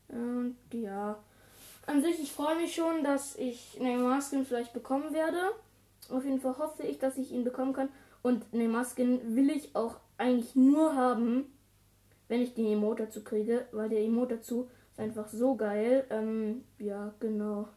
Und 0.10 0.58
ja, 0.74 1.18
an 1.90 2.04
sich, 2.04 2.22
ich 2.22 2.32
freue 2.32 2.56
mich 2.56 2.76
schon, 2.76 3.04
dass 3.04 3.36
ich 3.36 3.80
Neymar 3.80 4.22
Skin 4.22 4.46
vielleicht 4.46 4.74
bekommen 4.74 5.14
werde. 5.14 5.40
Auf 6.10 6.24
jeden 6.24 6.40
Fall 6.40 6.58
hoffe 6.58 6.84
ich, 6.84 7.00
dass 7.00 7.18
ich 7.18 7.32
ihn 7.32 7.44
bekommen 7.44 7.74
kann. 7.74 7.90
Und 8.22 8.54
Neymar 8.54 8.86
Skin 8.86 9.36
will 9.36 9.50
ich 9.50 9.76
auch 9.76 10.00
eigentlich 10.18 10.56
nur 10.56 10.96
haben, 10.96 11.46
wenn 12.28 12.42
ich 12.42 12.54
den 12.54 12.68
Emote 12.68 13.06
dazu 13.06 13.24
kriege, 13.24 13.66
weil 13.72 13.90
der 13.90 14.02
Emote 14.02 14.38
dazu 14.38 14.70
ist 14.92 15.00
einfach 15.00 15.28
so 15.30 15.56
geil. 15.56 16.06
Ähm, 16.12 16.64
ja, 16.78 17.14
genau. 17.20 17.68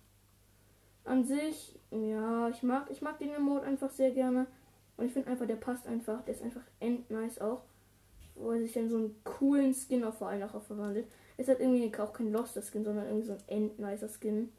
An 1.04 1.24
sich, 1.24 1.78
ja, 1.90 2.48
ich 2.50 2.62
mag, 2.62 2.90
ich 2.90 3.00
mag 3.00 3.18
den 3.18 3.30
Emote 3.30 3.66
einfach 3.66 3.90
sehr 3.90 4.10
gerne. 4.10 4.46
Und 4.98 5.06
ich 5.06 5.12
finde 5.12 5.30
einfach, 5.30 5.46
der 5.46 5.56
passt 5.56 5.86
einfach, 5.86 6.22
der 6.24 6.34
ist 6.34 6.42
einfach 6.42 6.62
endnice 6.80 7.40
auch. 7.40 7.62
Wo 8.34 8.50
er 8.52 8.60
sich 8.60 8.74
dann 8.74 8.90
so 8.90 8.96
einen 8.96 9.16
coolen 9.24 9.74
Skin 9.74 10.04
auf 10.04 10.18
vor 10.18 10.28
allem 10.28 10.42
auch 10.42 10.62
verwandelt. 10.62 11.06
Ist 11.42 11.48
halt 11.48 11.58
irgendwie 11.58 11.92
auch 11.98 12.12
kein 12.12 12.30
Loster 12.30 12.62
Skin, 12.62 12.84
sondern 12.84 13.06
irgendwie 13.06 13.26
so 13.26 13.32
ein 13.32 13.42
endnicer 13.48 14.08
Skin. 14.08 14.52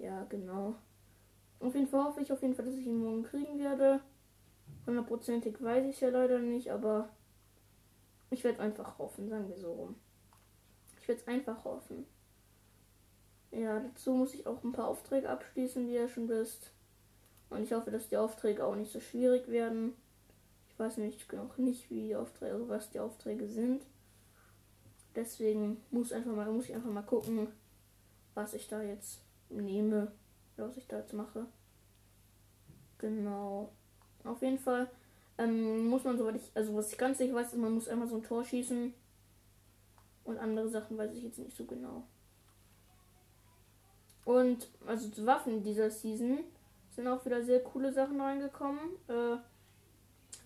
Ja, 0.00 0.24
genau. 0.24 0.74
Auf 1.60 1.72
jeden 1.72 1.86
Fall 1.86 2.02
hoffe 2.02 2.20
ich 2.20 2.32
auf 2.32 2.42
jeden 2.42 2.56
Fall, 2.56 2.64
dass 2.64 2.74
ich 2.74 2.84
ihn 2.84 2.98
morgen 2.98 3.22
kriegen 3.22 3.60
werde. 3.60 4.00
Hundertprozentig 4.88 5.62
weiß 5.62 5.86
ich 5.86 6.00
ja 6.00 6.08
leider 6.08 6.40
nicht, 6.40 6.72
aber 6.72 7.10
ich 8.30 8.42
werde 8.42 8.58
einfach 8.58 8.98
hoffen, 8.98 9.28
sagen 9.28 9.48
wir 9.50 9.56
so 9.56 9.72
rum. 9.72 9.94
Ich 11.00 11.06
werde 11.06 11.20
es 11.20 11.28
einfach 11.28 11.64
hoffen. 11.64 12.04
Ja, 13.52 13.78
dazu 13.78 14.12
muss 14.12 14.34
ich 14.34 14.48
auch 14.48 14.64
ein 14.64 14.72
paar 14.72 14.88
Aufträge 14.88 15.30
abschließen, 15.30 15.86
wie 15.86 15.94
ihr 15.94 16.08
schon 16.08 16.28
wisst. 16.28 16.72
Und 17.50 17.62
ich 17.62 17.72
hoffe, 17.72 17.92
dass 17.92 18.08
die 18.08 18.16
Aufträge 18.16 18.64
auch 18.64 18.74
nicht 18.74 18.90
so 18.90 18.98
schwierig 18.98 19.46
werden. 19.46 19.92
Ich 20.70 20.76
weiß 20.76 20.96
nicht 20.96 21.32
noch 21.32 21.56
nicht, 21.56 21.88
wie 21.88 22.08
die 22.08 22.16
Aufträge, 22.16 22.54
also 22.54 22.68
was 22.68 22.90
die 22.90 22.98
Aufträge 22.98 23.46
sind. 23.46 23.86
Deswegen 25.14 25.82
muss 25.90 26.12
einfach 26.12 26.32
mal, 26.32 26.50
muss 26.50 26.68
ich 26.68 26.74
einfach 26.74 26.90
mal 26.90 27.02
gucken, 27.02 27.48
was 28.34 28.54
ich 28.54 28.68
da 28.68 28.82
jetzt 28.82 29.20
nehme, 29.48 30.12
was 30.56 30.76
ich 30.76 30.86
da 30.86 30.98
jetzt 30.98 31.12
mache. 31.12 31.46
Genau. 32.98 33.72
Auf 34.24 34.42
jeden 34.42 34.58
Fall 34.58 34.88
ähm, 35.38 35.88
muss 35.88 36.04
man, 36.04 36.18
soweit 36.18 36.36
ich, 36.36 36.50
also 36.54 36.74
was 36.76 36.92
ich 36.92 36.98
ganz 36.98 37.18
sicher 37.18 37.34
weiß, 37.34 37.48
ist, 37.48 37.58
man 37.58 37.72
muss 37.72 37.88
einmal 37.88 38.08
so 38.08 38.16
ein 38.16 38.22
Tor 38.22 38.44
schießen. 38.44 38.92
Und 40.24 40.38
andere 40.38 40.68
Sachen 40.68 40.98
weiß 40.98 41.14
ich 41.14 41.24
jetzt 41.24 41.38
nicht 41.38 41.56
so 41.56 41.64
genau. 41.64 42.04
Und 44.24 44.68
also 44.86 45.08
zu 45.08 45.26
Waffen 45.26 45.62
dieser 45.62 45.90
Season 45.90 46.40
sind 46.90 47.08
auch 47.08 47.24
wieder 47.24 47.42
sehr 47.42 47.60
coole 47.60 47.92
Sachen 47.92 48.20
reingekommen. 48.20 48.80
Äh, 49.08 49.38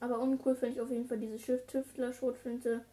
aber 0.01 0.21
uncool 0.21 0.55
finde 0.55 0.77
ich 0.77 0.81
auf 0.81 0.91
jeden 0.91 1.07
Fall 1.07 1.19
diese 1.19 1.39
Schiff-Tüftler-Schrotflinte. 1.39 2.85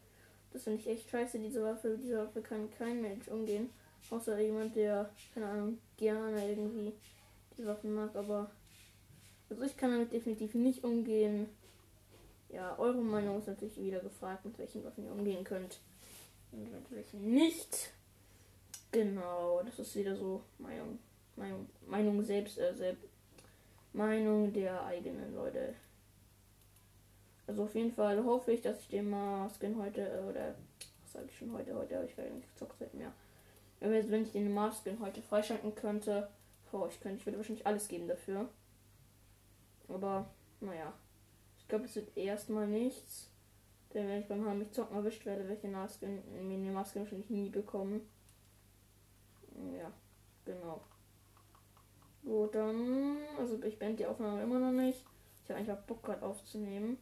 Das 0.52 0.64
finde 0.64 0.80
ich 0.80 0.88
echt 0.88 1.10
scheiße, 1.10 1.38
diese 1.38 1.62
Waffe. 1.62 1.98
Diese 2.00 2.18
Waffe 2.18 2.42
kann 2.42 2.70
kein 2.70 3.00
Mensch 3.00 3.28
umgehen. 3.28 3.70
Außer 4.10 4.38
jemand, 4.40 4.76
der, 4.76 5.10
keine 5.32 5.46
Ahnung, 5.46 5.78
gerne 5.96 6.48
irgendwie 6.48 6.92
die 7.56 7.66
Waffen 7.66 7.94
mag. 7.94 8.14
Aber 8.14 8.50
also 9.48 9.62
ich 9.64 9.76
kann 9.76 9.90
damit 9.90 10.12
definitiv 10.12 10.54
nicht 10.54 10.84
umgehen. 10.84 11.48
Ja, 12.48 12.78
eure 12.78 13.00
Meinung 13.00 13.38
ist 13.38 13.48
natürlich 13.48 13.76
wieder 13.78 14.00
gefragt, 14.00 14.44
mit 14.44 14.58
welchen 14.58 14.84
Waffen 14.84 15.06
ihr 15.06 15.12
umgehen 15.12 15.44
könnt. 15.44 15.80
Und 16.52 16.70
mit 16.70 16.90
welchen 16.90 17.32
nicht. 17.32 17.92
Genau, 18.90 19.62
das 19.64 19.78
ist 19.78 19.96
wieder 19.96 20.14
so 20.14 20.42
Meinung. 20.58 20.98
Meinung, 21.36 21.66
Meinung 21.86 22.22
selbst, 22.22 22.58
äh, 22.58 22.74
selbst. 22.74 23.08
Meinung 23.94 24.52
der 24.52 24.84
eigenen 24.84 25.34
Leute. 25.34 25.74
Also 27.52 27.64
auf 27.64 27.74
jeden 27.74 27.92
Fall 27.92 28.24
hoffe 28.24 28.52
ich, 28.52 28.62
dass 28.62 28.80
ich 28.80 28.88
den 28.88 29.10
Masken 29.10 29.76
heute, 29.78 30.00
äh, 30.00 30.28
oder 30.28 30.54
was 31.02 31.12
sage 31.12 31.26
ich 31.28 31.36
schon 31.36 31.52
heute, 31.52 31.74
heute 31.74 31.96
habe 31.96 32.06
ich 32.06 32.16
gar 32.16 32.24
nicht 32.24 32.48
gezockt 32.54 32.78
seit 32.78 32.94
mehr. 32.94 33.12
Wenn 33.80 34.22
ich 34.22 34.32
den 34.32 34.54
Masken 34.54 34.98
heute 35.00 35.22
freischalten 35.22 35.74
könnte, 35.74 36.28
oh, 36.72 36.86
ich 36.88 37.00
könnte, 37.00 37.18
ich 37.18 37.26
würde 37.26 37.38
wahrscheinlich 37.38 37.66
alles 37.66 37.88
geben 37.88 38.08
dafür. 38.08 38.48
Aber, 39.88 40.30
naja 40.60 40.92
glaube, 41.72 41.86
es 41.86 41.96
wird 41.96 42.14
erstmal 42.18 42.66
nichts. 42.66 43.30
Denn 43.94 44.06
wenn 44.06 44.20
ich 44.20 44.28
beim 44.28 44.46
Heimlich 44.46 44.72
zocken 44.72 44.96
erwischt 44.96 45.24
werde, 45.24 45.42
werde 45.42 45.54
ich 45.54 45.60
den 45.60 45.72
Maske, 45.72 46.06
die 46.06 46.70
Maske 46.70 47.00
wahrscheinlich 47.00 47.30
nie 47.30 47.48
bekommen. 47.48 48.06
Ja, 49.78 49.90
genau. 50.44 50.82
Gut, 52.22 52.54
dann. 52.54 53.16
Also 53.38 53.62
ich 53.62 53.78
beende 53.78 53.96
die 53.96 54.06
Aufnahme 54.06 54.42
immer 54.42 54.58
noch 54.58 54.72
nicht. 54.72 55.02
Ich 55.44 55.50
habe 55.50 55.60
einfach 55.60 55.78
Bock 55.78 56.02
gerade 56.02 56.22
aufzunehmen. 56.22 56.98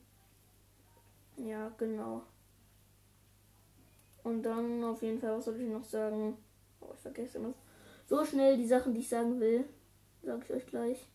Ja, 1.44 1.72
genau. 1.78 2.22
Und 4.22 4.42
dann 4.42 4.84
auf 4.84 5.02
jeden 5.02 5.18
Fall, 5.18 5.36
was 5.36 5.46
soll 5.46 5.60
ich 5.60 5.68
noch 5.68 5.84
sagen? 5.84 6.36
Oh, 6.80 6.90
ich 6.94 7.00
vergesse 7.00 7.38
immer 7.38 7.54
so 8.06 8.24
schnell 8.24 8.56
die 8.56 8.66
Sachen, 8.66 8.92
die 8.92 9.00
ich 9.00 9.08
sagen 9.08 9.40
will. 9.40 9.64
Sag 10.22 10.44
ich 10.44 10.52
euch 10.52 10.66
gleich. 10.66 11.06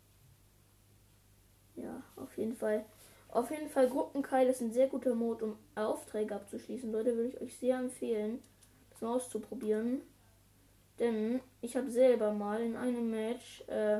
Ja, 1.75 2.01
auf 2.15 2.35
jeden 2.37 2.55
Fall. 2.55 2.85
Auf 3.27 3.51
jeden 3.51 3.69
Fall 3.69 3.89
Gruppenkeil 3.89 4.47
ist 4.47 4.61
ein 4.61 4.71
sehr 4.71 4.87
guter 4.87 5.13
Mode, 5.13 5.45
um 5.45 5.57
Aufträge 5.75 6.33
abzuschließen. 6.35 6.91
Leute, 6.91 7.15
würde 7.15 7.29
ich 7.29 7.41
euch 7.41 7.57
sehr 7.57 7.77
empfehlen, 7.77 8.41
das 8.89 9.01
mal 9.01 9.15
auszuprobieren. 9.15 10.01
Denn 10.99 11.41
ich 11.61 11.75
habe 11.75 11.91
selber 11.91 12.31
mal 12.31 12.61
in 12.61 12.77
einem 12.77 13.11
Match 13.11 13.67
äh, 13.67 13.99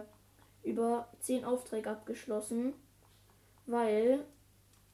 über 0.64 1.10
10 1.20 1.44
Aufträge 1.44 1.90
abgeschlossen, 1.90 2.74
weil 3.66 4.26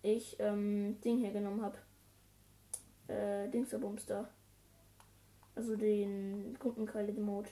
ich 0.03 0.37
ähm, 0.39 0.99
Ding 1.01 1.19
hier 1.19 1.31
genommen 1.31 1.61
habe. 1.61 1.77
Äh, 3.07 3.49
Dingsterbumster. 3.49 4.29
Also 5.55 5.75
den 5.75 6.55
Gruppenkeile 6.59 7.13
Mode. 7.13 7.49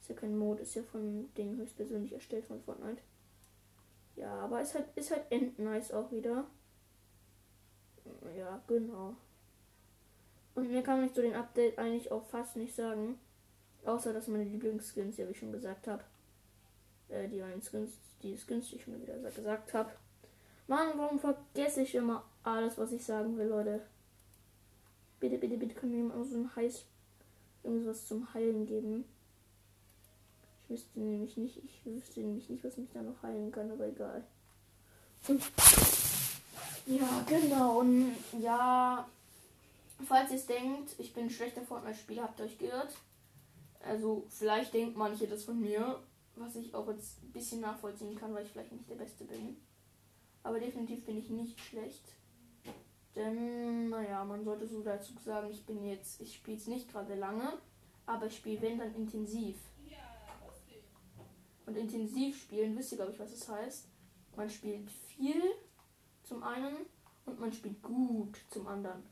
Ist 0.00 0.08
ja 0.08 0.14
kein 0.14 0.36
Mode, 0.36 0.62
ist 0.62 0.74
ja 0.74 0.82
von 0.82 1.32
Ding 1.34 1.56
höchstpersönlich 1.56 2.12
erstellt 2.12 2.46
von 2.46 2.60
Fortnite. 2.62 3.02
Ja, 4.16 4.32
aber 4.40 4.60
es 4.60 4.74
halt, 4.74 4.86
ist 4.96 5.10
halt 5.10 5.30
endnice 5.30 5.92
auch 5.92 6.10
wieder. 6.10 6.46
Ja, 8.36 8.60
genau. 8.66 9.14
Und 10.54 10.70
mir 10.70 10.82
kann 10.82 11.04
ich 11.04 11.12
zu 11.12 11.22
den 11.22 11.34
Update 11.34 11.78
eigentlich 11.78 12.10
auch 12.10 12.24
fast 12.26 12.56
nicht 12.56 12.74
sagen. 12.74 13.18
Außer 13.84 14.12
dass 14.12 14.26
meine 14.26 14.44
Lieblingsskins, 14.44 15.16
ja 15.16 15.26
wie 15.26 15.30
ich 15.30 15.38
schon 15.38 15.52
gesagt 15.52 15.86
habe. 15.86 16.02
Äh, 17.08 17.28
die 17.28 17.40
einen 17.40 17.62
Skins, 17.62 17.92
die 18.22 18.36
Skins, 18.36 18.70
die 18.70 18.76
ich 18.76 18.82
schon 18.82 19.00
wieder 19.00 19.18
gesagt 19.18 19.72
habe. 19.72 19.90
Mann, 20.68 20.92
warum 20.96 21.18
vergesse 21.18 21.82
ich 21.82 21.94
immer 21.94 22.24
alles, 22.44 22.78
was 22.78 22.92
ich 22.92 23.04
sagen 23.04 23.36
will, 23.38 23.48
Leute? 23.48 23.82
Bitte, 25.18 25.38
bitte, 25.38 25.56
bitte, 25.56 25.74
können 25.74 25.92
wir 25.92 26.16
mir 26.16 26.24
so 26.24 26.36
ein 26.36 26.54
Heiß 26.54 26.84
irgendwas 27.64 28.06
zum 28.06 28.32
Heilen 28.34 28.66
geben? 28.66 29.04
Ich 30.62 30.70
wüsste 30.70 31.00
nämlich 31.00 31.36
nicht, 31.38 31.56
ich 31.64 31.80
wüsste 31.86 32.20
nämlich 32.20 32.48
nicht, 32.50 32.62
was 32.62 32.76
mich 32.76 32.90
da 32.92 33.02
noch 33.02 33.22
heilen 33.22 33.50
kann, 33.50 33.70
aber 33.70 33.88
egal. 33.88 34.22
Und 35.26 35.42
ja, 36.86 37.24
genau. 37.26 37.80
Und 37.80 38.14
ja, 38.38 39.08
falls 40.06 40.30
ihr 40.30 40.36
es 40.36 40.46
denkt, 40.46 40.94
ich 40.98 41.14
bin 41.14 41.24
ein 41.24 41.30
schlechter 41.30 41.62
Fortnite-Spieler, 41.62 42.24
habt 42.24 42.38
ihr 42.40 42.44
euch 42.44 42.58
geirrt. 42.58 42.94
Also 43.80 44.26
vielleicht 44.28 44.74
denkt 44.74 44.96
manche 44.96 45.26
das 45.26 45.44
von 45.44 45.58
mir, 45.58 45.98
was 46.36 46.56
ich 46.56 46.74
auch 46.74 46.88
jetzt 46.88 47.22
ein 47.22 47.32
bisschen 47.32 47.60
nachvollziehen 47.60 48.16
kann, 48.16 48.34
weil 48.34 48.44
ich 48.44 48.52
vielleicht 48.52 48.72
nicht 48.72 48.90
der 48.90 48.96
Beste 48.96 49.24
bin. 49.24 49.56
Aber 50.42 50.60
definitiv 50.60 51.04
bin 51.04 51.18
ich 51.18 51.30
nicht 51.30 51.60
schlecht. 51.60 52.14
Denn, 53.16 53.88
naja, 53.88 54.24
man 54.24 54.44
sollte 54.44 54.66
so 54.66 54.82
dazu 54.82 55.12
sagen, 55.18 55.50
ich 55.50 55.66
bin 55.66 55.84
jetzt, 55.84 56.20
ich 56.20 56.36
spiele 56.36 56.56
es 56.56 56.68
nicht 56.68 56.90
gerade 56.90 57.14
lange, 57.14 57.58
aber 58.06 58.26
ich 58.26 58.36
spiele 58.36 58.62
wenn 58.62 58.78
dann 58.78 58.94
intensiv. 58.94 59.56
Und 61.66 61.76
intensiv 61.76 62.40
spielen, 62.40 62.76
wisst 62.78 62.92
ihr, 62.92 62.96
glaube 62.96 63.12
ich, 63.12 63.18
was 63.18 63.32
es 63.32 63.40
das 63.40 63.48
heißt. 63.50 63.88
Man 64.36 64.48
spielt 64.48 64.90
viel 64.90 65.42
zum 66.22 66.42
einen 66.42 66.76
und 67.26 67.38
man 67.40 67.52
spielt 67.52 67.82
gut 67.82 68.38
zum 68.50 68.66
anderen. 68.68 69.02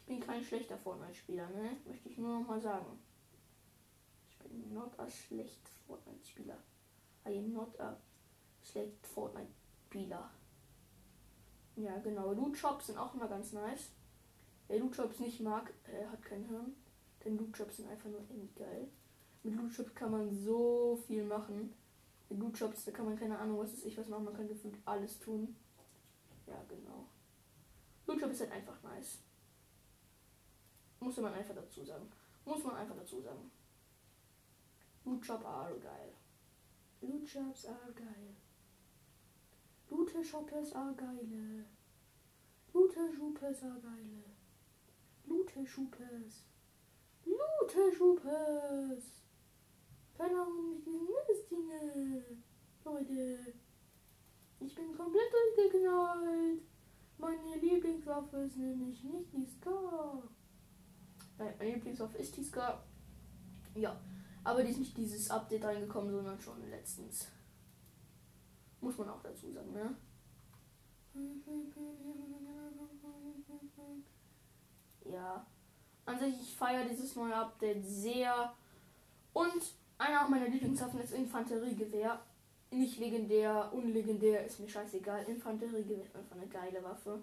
Ich 0.00 0.06
bin 0.06 0.20
kein 0.20 0.42
schlechter 0.42 0.76
Fortnite-Spieler, 0.76 1.48
ne? 1.48 1.76
Möchte 1.86 2.08
ich 2.08 2.18
nur 2.18 2.40
noch 2.40 2.46
mal 2.46 2.60
sagen. 2.60 2.98
Ich 4.28 4.38
bin 4.40 4.74
not 4.74 4.98
a 4.98 5.08
schlecht 5.08 5.66
Fortnite-Spieler. 5.86 6.58
I 7.26 7.38
am 7.38 7.52
not 7.52 7.80
a 7.80 7.96
schlecht 8.62 9.06
Fortnite-Spieler. 9.06 10.30
Ja, 11.76 11.98
genau. 11.98 12.32
Loot 12.32 12.56
Shops 12.56 12.86
sind 12.86 12.98
auch 12.98 13.14
immer 13.14 13.28
ganz 13.28 13.52
nice. 13.52 13.90
Wer 14.68 14.78
Loot 14.78 14.94
Shops 14.94 15.20
nicht 15.20 15.40
mag, 15.40 15.72
äh, 15.84 16.06
hat 16.06 16.22
kein 16.22 16.44
Hirn. 16.44 16.74
Denn 17.24 17.38
Loot 17.38 17.56
Shops 17.56 17.76
sind 17.76 17.88
einfach 17.88 18.08
nur 18.08 18.20
geil. 18.54 18.88
Mit 19.42 19.56
Loot 19.56 19.94
kann 19.94 20.10
man 20.10 20.30
so 20.30 20.98
viel 21.06 21.24
machen. 21.24 21.74
Mit 22.28 22.38
Loot 22.38 22.60
da 22.60 22.92
kann 22.92 23.06
man 23.06 23.18
keine 23.18 23.38
Ahnung, 23.38 23.58
was 23.58 23.72
ist 23.72 23.84
ich 23.84 23.96
was 23.98 24.08
machen. 24.08 24.24
Man 24.24 24.34
kann 24.34 24.48
gefühlt 24.48 24.76
alles 24.84 25.18
tun. 25.18 25.56
Ja, 26.46 26.64
genau. 26.68 27.06
Loot 28.06 28.22
ist 28.22 28.40
halt 28.40 28.52
einfach 28.52 28.82
nice. 28.82 29.18
Muss 31.00 31.16
man 31.16 31.32
einfach 31.32 31.54
dazu 31.54 31.84
sagen. 31.84 32.10
Muss 32.44 32.62
man 32.64 32.76
einfach 32.76 32.96
dazu 32.96 33.20
sagen. 33.20 33.50
Loot 35.04 35.24
Shop 35.24 35.44
are 35.44 35.78
geil. 35.78 36.12
Loot 37.00 37.28
Shops 37.28 37.66
are 37.66 37.92
geil. 37.94 38.36
Looter 40.02 40.24
Shoppers 40.24 40.72
are 40.72 40.92
geile. 40.94 41.64
Looter 42.74 43.08
Shoppers 43.16 43.62
are 43.62 43.78
geile. 43.80 44.24
Looter 45.28 45.64
Shoppers. 45.64 46.42
Looter 47.24 47.96
Shoppers. 47.96 49.04
Keine 50.18 50.40
Ahnung, 50.40 50.74
ich 50.76 50.84
bin 50.84 51.06
Mindestdinge. 51.06 52.24
Leute. 52.84 53.54
Ich 54.58 54.74
bin 54.74 54.92
komplett 54.92 55.32
durchgeknallt. 55.32 56.62
Meine 57.18 57.56
Lieblingswaffe 57.60 58.38
ist 58.38 58.56
nämlich 58.56 59.04
nicht 59.04 59.32
die 59.32 59.46
Scar. 59.46 60.20
Nein, 61.38 61.54
meine 61.58 61.74
Lieblingswaffe 61.74 62.18
ist 62.18 62.36
die 62.36 62.42
Scar. 62.42 62.84
Ja. 63.76 64.00
Aber 64.42 64.64
die 64.64 64.72
ist 64.72 64.80
nicht 64.80 64.96
dieses 64.96 65.30
Update 65.30 65.62
reingekommen, 65.62 66.10
sondern 66.10 66.40
schon 66.40 66.68
letztens. 66.68 67.28
Muss 68.82 68.98
man 68.98 69.08
auch 69.08 69.22
dazu 69.22 69.50
sagen, 69.50 69.72
ne? 69.72 69.94
Ja. 75.04 75.46
An 76.04 76.18
sich, 76.18 76.34
ich 76.40 76.56
feiere 76.56 76.84
dieses 76.88 77.14
neue 77.14 77.34
Update 77.34 77.86
sehr. 77.86 78.52
Und 79.32 79.62
einer 79.98 80.28
meiner 80.28 80.48
Lieblingswaffen 80.48 81.00
ist 81.00 81.12
Infanteriegewehr. 81.12 82.20
Nicht 82.72 82.98
legendär, 82.98 83.70
unlegendär, 83.72 84.44
ist 84.44 84.58
mir 84.58 84.68
scheißegal. 84.68 85.24
Infanteriegewehr 85.28 86.02
ist 86.02 86.16
einfach 86.16 86.36
eine 86.36 86.48
geile 86.48 86.82
Waffe. 86.82 87.22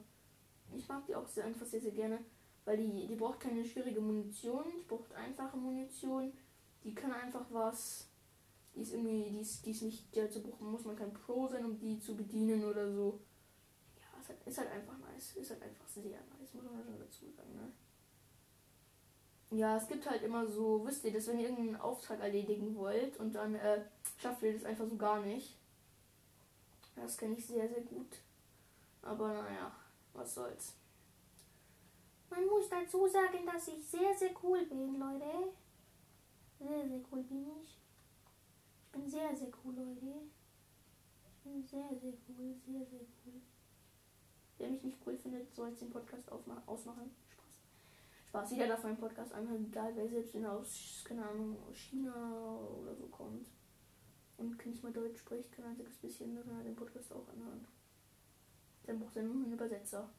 Ich 0.73 0.87
mag 0.87 1.05
die 1.07 1.15
auch 1.15 1.27
sehr 1.27 1.43
einfach 1.43 1.65
sehr, 1.65 1.81
sehr 1.81 1.91
gerne. 1.91 2.19
Weil 2.63 2.77
die, 2.77 3.05
die 3.05 3.15
braucht 3.15 3.41
keine 3.41 3.65
schwierige 3.65 3.99
Munition, 3.99 4.63
die 4.77 4.87
braucht 4.87 5.13
einfache 5.13 5.57
Munition. 5.57 6.31
Die 6.85 6.95
kann 6.95 7.11
einfach 7.11 7.45
was 7.49 8.08
die 8.75 8.81
ist 8.81 8.93
irgendwie, 8.93 9.29
die 9.31 9.39
ist, 9.39 9.65
die 9.65 9.71
ist 9.71 9.81
nicht 9.81 10.15
der 10.15 10.29
zu 10.29 10.41
buchen, 10.41 10.71
muss 10.71 10.85
man 10.85 10.95
kein 10.95 11.13
Pro 11.13 11.47
sein, 11.47 11.65
um 11.65 11.77
die 11.79 11.99
zu 11.99 12.15
bedienen 12.15 12.63
oder 12.63 12.91
so. 12.91 13.19
Ja, 13.97 14.19
ist 14.19 14.29
halt, 14.29 14.39
ist 14.45 14.57
halt 14.57 14.71
einfach 14.71 14.97
nice. 14.99 15.35
Ist 15.35 15.51
halt 15.51 15.63
einfach 15.63 15.87
sehr 15.87 16.03
nice, 16.03 16.53
muss 16.53 16.63
man 16.63 16.83
schon 16.83 16.99
dazu 16.99 17.31
sagen, 17.31 17.55
ne? 17.55 17.71
Ja, 19.51 19.77
es 19.77 19.87
gibt 19.87 20.07
halt 20.07 20.21
immer 20.21 20.45
so, 20.45 20.85
wisst 20.85 21.03
ihr, 21.05 21.11
dass 21.11 21.27
wenn 21.27 21.39
ihr 21.39 21.49
irgendeinen 21.49 21.81
Auftrag 21.81 22.19
erledigen 22.19 22.75
wollt 22.75 23.17
und 23.17 23.33
dann 23.33 23.55
äh, 23.55 23.81
schafft 24.17 24.43
ihr 24.43 24.53
das 24.53 24.63
einfach 24.63 24.85
so 24.87 24.95
gar 24.95 25.21
nicht. 25.21 25.57
Das 26.95 27.17
kenne 27.17 27.35
ich 27.35 27.47
sehr, 27.47 27.67
sehr 27.67 27.81
gut. 27.81 28.17
Aber 29.01 29.29
naja, 29.29 29.75
was 30.13 30.35
soll's. 30.35 30.75
Man 32.29 32.45
muss 32.45 32.69
dazu 32.69 33.07
sagen, 33.07 33.45
dass 33.45 33.67
ich 33.69 33.83
sehr, 33.87 34.13
sehr 34.15 34.31
cool 34.43 34.63
bin, 34.65 34.99
Leute. 34.99 35.51
Sehr, 36.59 36.87
sehr 36.87 37.01
cool 37.11 37.23
bin 37.23 37.47
ich. 37.63 37.78
Bin 38.99 39.07
sehr, 39.07 39.33
sehr 39.33 39.47
cool, 39.63 39.75
Leute. 39.75 40.27
Ich 41.25 41.41
bin 41.41 41.63
sehr, 41.63 41.87
sehr 42.01 42.11
cool, 42.27 42.53
sehr, 42.65 42.85
sehr 42.85 42.99
cool. 42.99 43.41
Wer 44.57 44.71
mich 44.71 44.83
nicht 44.83 44.97
cool 45.05 45.15
findet, 45.15 45.55
soll 45.55 45.69
jetzt 45.69 45.81
den 45.81 45.89
Podcast 45.89 46.29
ausmachen. 46.29 47.09
Spaß. 47.29 48.25
Spaß. 48.27 48.51
Jeder 48.51 48.67
darf 48.67 48.83
meinen 48.83 48.97
Podcast 48.97 49.33
anhören, 49.33 49.67
egal 49.67 49.95
wer 49.95 50.09
selbst 50.09 50.33
wenn 50.33 50.43
er 50.43 50.51
aus, 50.51 51.01
keine 51.05 51.25
Ahnung, 51.25 51.55
aus 51.69 51.77
China 51.77 52.59
oder 52.81 52.93
so 52.93 53.07
kommt. 53.07 53.47
Und 54.35 54.65
nicht 54.65 54.83
mal 54.83 54.91
Deutsch 54.91 55.19
spricht, 55.19 55.53
kein 55.53 55.65
einziges 55.65 55.97
bisschen, 55.97 56.35
dann 56.35 56.45
kann 56.45 56.57
er 56.57 56.63
den 56.65 56.75
Podcast 56.75 57.13
auch 57.13 57.29
anhören. 57.29 57.65
Dann 58.83 58.99
braucht 58.99 59.15
er 59.15 59.23
nur 59.23 59.35
einen 59.45 59.53
Übersetzer. 59.53 60.09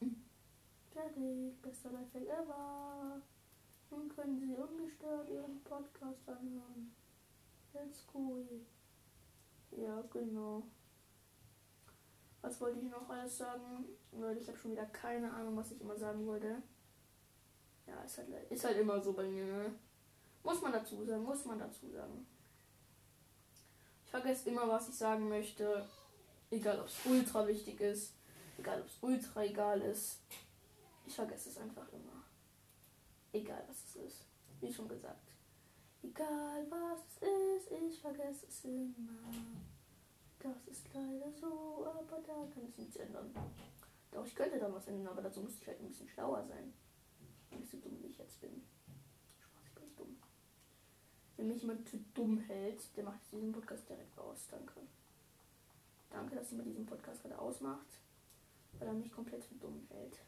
Fertig, 0.92 1.60
bester 1.62 1.90
Lifehack 1.90 2.28
ever. 2.28 3.22
Nun 3.90 4.08
können 4.08 4.38
Sie 4.38 4.54
ungestört 4.54 5.28
Ihren 5.30 5.60
Podcast 5.64 6.28
anhören. 6.28 6.94
Let's 7.72 8.06
go. 8.12 8.44
Ja, 9.70 10.02
genau. 10.10 10.62
Was 12.40 12.60
wollte 12.60 12.78
ich 12.78 12.90
noch 12.90 13.08
alles 13.08 13.38
sagen? 13.38 13.84
Leute, 14.12 14.40
ich 14.40 14.48
habe 14.48 14.58
schon 14.58 14.72
wieder 14.72 14.86
keine 14.86 15.32
Ahnung, 15.32 15.56
was 15.56 15.72
ich 15.72 15.80
immer 15.80 15.96
sagen 15.96 16.26
wollte. 16.26 16.62
Ja, 17.86 18.02
ist 18.02 18.18
halt, 18.18 18.28
ist 18.50 18.64
halt 18.64 18.78
immer 18.78 19.00
so 19.00 19.12
bei 19.12 19.26
mir, 19.26 19.44
ne? 19.44 19.74
Muss 20.42 20.60
man 20.60 20.72
dazu 20.72 21.04
sagen, 21.04 21.24
muss 21.24 21.44
man 21.44 21.58
dazu 21.58 21.90
sagen. 21.90 22.26
Ich 24.04 24.10
vergesse 24.10 24.48
immer, 24.48 24.68
was 24.68 24.88
ich 24.88 24.94
sagen 24.94 25.28
möchte. 25.28 25.86
Egal, 26.50 26.80
ob 26.80 26.86
es 26.86 27.04
ultra 27.04 27.46
wichtig 27.46 27.80
ist. 27.80 28.14
Egal, 28.56 28.80
ob 28.80 28.86
es 28.86 28.98
ultra 29.02 29.44
egal 29.44 29.82
ist. 29.82 30.20
Ich 31.06 31.14
vergesse 31.14 31.50
es 31.50 31.58
einfach 31.58 31.86
immer. 31.92 32.24
Egal, 33.32 33.62
was 33.68 33.84
es 33.84 33.96
ist. 33.96 34.24
Wie 34.60 34.72
schon 34.72 34.88
gesagt. 34.88 35.27
Egal 36.02 36.66
was 36.70 37.00
es 37.20 37.66
ist, 37.66 37.72
ich 37.72 38.00
vergesse 38.00 38.46
es 38.46 38.64
immer. 38.64 39.32
Das 40.38 40.66
ist 40.66 40.86
leider 40.94 41.32
so, 41.32 41.86
aber 41.86 42.20
da 42.22 42.46
kann 42.54 42.64
es 42.68 42.78
nichts 42.78 42.96
ändern. 42.96 43.34
Doch 44.12 44.24
ich 44.24 44.34
könnte 44.34 44.58
da 44.58 44.72
was 44.72 44.86
ändern, 44.86 45.08
aber 45.08 45.22
dazu 45.22 45.40
müsste 45.40 45.62
ich 45.62 45.68
halt 45.68 45.80
ein 45.80 45.88
bisschen 45.88 46.08
schlauer 46.08 46.44
sein. 46.46 46.72
Nicht 47.50 47.70
so 47.70 47.78
dumm 47.78 47.98
wie 48.00 48.06
ich 48.06 48.18
jetzt 48.18 48.40
bin. 48.40 48.62
Spaß, 49.38 49.64
ich 49.64 49.74
bin 49.74 49.84
nicht 49.84 49.98
dumm. 49.98 50.16
Wenn 51.36 51.48
mich 51.48 51.62
jemand 51.62 51.88
für 51.88 51.98
dumm 52.14 52.38
hält, 52.38 52.96
der 52.96 53.04
macht 53.04 53.20
diesen 53.32 53.52
Podcast 53.52 53.88
direkt 53.88 54.16
aus. 54.18 54.46
Danke. 54.50 54.80
Danke, 56.10 56.36
dass 56.36 56.50
jemand 56.50 56.68
diesen 56.68 56.86
Podcast 56.86 57.22
gerade 57.22 57.38
ausmacht, 57.38 58.00
weil 58.78 58.88
er 58.88 58.94
mich 58.94 59.10
komplett 59.10 59.44
für 59.44 59.56
dumm 59.56 59.86
hält. 59.90 60.18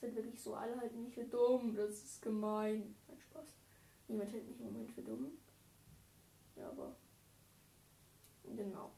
Sind 0.00 0.14
wirklich 0.16 0.40
so, 0.40 0.54
alle 0.54 0.78
halten 0.78 1.02
mich 1.02 1.14
für 1.14 1.24
dumm. 1.24 1.74
Das 1.74 1.90
ist 1.90 2.22
gemein. 2.22 2.94
Kein 3.06 3.20
Spaß. 3.20 3.61
Niemand 4.08 4.32
hält 4.32 4.48
mich 4.48 4.60
im 4.60 4.66
Moment 4.66 4.90
für 4.92 5.02
dumm. 5.02 5.32
Ja, 6.56 6.68
aber. 6.68 6.94
Genau. 8.44 8.90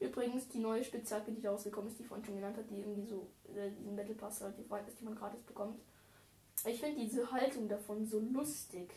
Übrigens, 0.00 0.48
die 0.48 0.58
neue 0.58 0.82
Spitzhacke, 0.82 1.30
die 1.30 1.46
rausgekommen 1.46 1.90
ist, 1.90 1.98
die 1.98 2.04
vorhin 2.04 2.24
schon 2.24 2.36
genannt 2.36 2.56
hat, 2.56 2.70
die 2.70 2.78
irgendwie 2.78 3.06
so 3.06 3.28
äh, 3.54 3.70
diesen 3.70 3.94
Battle 3.94 4.14
Pass 4.14 4.40
relativ 4.40 4.68
weit 4.70 4.88
ist, 4.88 4.98
die 4.98 5.04
man 5.04 5.14
gratis 5.14 5.42
bekommt. 5.42 5.78
Ich 6.64 6.80
finde 6.80 7.00
diese 7.00 7.30
Haltung 7.30 7.68
davon 7.68 8.06
so 8.06 8.18
lustig. 8.18 8.90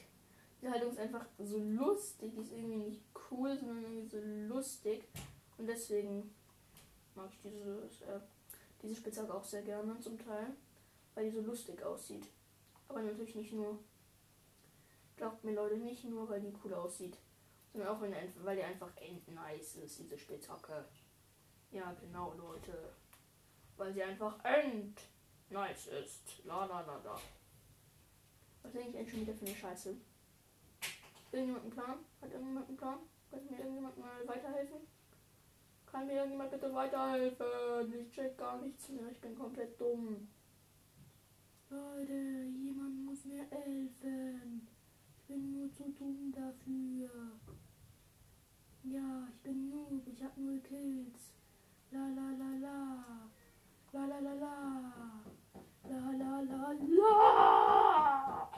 Die 0.62 0.69
Haltung 0.69 0.91
ist 0.91 0.99
einfach 0.99 1.25
so 1.39 1.58
lustig, 1.58 2.34
die 2.34 2.41
ist 2.41 2.53
irgendwie 2.53 2.77
nicht 2.77 3.01
cool, 3.29 3.58
sondern 3.58 3.84
irgendwie 3.84 4.08
so 4.08 4.17
lustig. 4.53 5.03
Und 5.58 5.67
deswegen 5.67 6.34
mag 7.15 7.29
ich 7.32 7.51
dieses, 7.51 8.01
äh, 8.03 8.19
diese 8.82 8.95
Spitzhacke 8.95 9.34
auch 9.34 9.43
sehr 9.43 9.62
gerne 9.62 9.99
zum 9.99 10.17
Teil, 10.17 10.47
weil 11.15 11.25
die 11.25 11.36
so 11.36 11.41
lustig 11.41 11.84
aussieht. 11.84 12.27
Aber 12.88 13.01
natürlich 13.01 13.36
nicht 13.36 13.51
nur, 13.51 13.77
glaubt 15.15 15.43
mir 15.43 15.54
Leute, 15.54 15.78
nicht 15.78 16.04
nur, 16.06 16.30
weil 16.30 16.41
die 16.41 16.54
cool 16.63 16.73
aussieht, 16.73 17.17
sondern 17.71 17.89
auch 17.89 18.02
weil 18.02 18.56
die 18.56 18.63
einfach 18.63 18.91
nice 19.28 19.76
ist, 19.76 19.99
diese 19.99 20.17
Spitzhacke. 20.17 20.86
Ja, 21.71 21.91
genau, 21.93 22.34
Leute. 22.34 22.93
Weil 23.78 23.93
sie 23.93 24.04
einfach 24.04 24.43
end 24.43 25.02
nice 25.49 25.88
ist. 25.88 26.45
La 26.45 26.65
la 26.65 26.82
la 26.82 26.97
la. 26.97 27.19
Was 28.62 28.71
denke 28.71 28.89
ich 28.89 28.97
eigentlich 28.97 29.12
schon 29.12 29.21
wieder 29.21 29.34
für 29.34 29.45
eine 29.45 29.56
Scheiße? 29.56 29.95
Irgendjemand 31.32 31.63
einen 31.63 31.73
Plan? 31.73 31.97
Hat 32.21 32.32
irgendjemand 32.32 32.67
einen 32.67 32.78
Plan? 32.78 32.99
Kann 33.32 33.45
mir 33.45 33.58
irgendjemand 33.58 33.97
mal 33.97 34.28
weiterhelfen? 34.28 34.78
Kann 35.88 36.06
mir 36.06 36.13
irgendjemand 36.13 36.52
bitte 36.52 36.73
weiterhelfen? 36.73 37.93
Ich 37.99 38.12
check 38.12 38.38
gar 38.38 38.62
nichts 38.62 38.89
mehr. 38.89 39.10
Ich 39.12 39.19
bin 39.19 39.36
komplett 39.36 39.80
dumm. 39.82 40.28
Leute, 41.69 42.13
jemand 42.13 43.04
muss 43.06 43.26
mir 43.26 43.45
helfen. 43.49 44.67
Bin 45.34 45.52
nur 45.52 45.72
zu 45.74 45.89
dumm 45.98 46.32
dafür. 46.32 47.10
Ja, 48.84 49.28
ich 49.32 49.39
bin 49.41 49.72
Noob. 49.72 50.06
Ich 50.06 50.24
hab 50.24 50.38
null 50.38 50.60
Kills. 50.60 51.34
La 51.89 52.08
la 52.10 52.30
la 52.38 52.56
la. 52.62 53.32
La 53.93 54.06
la 54.06 54.19
la 54.19 54.34
la. 54.34 55.24
La 55.89 56.12
la 56.12 56.41
la 56.41 56.72
la. 56.72 58.52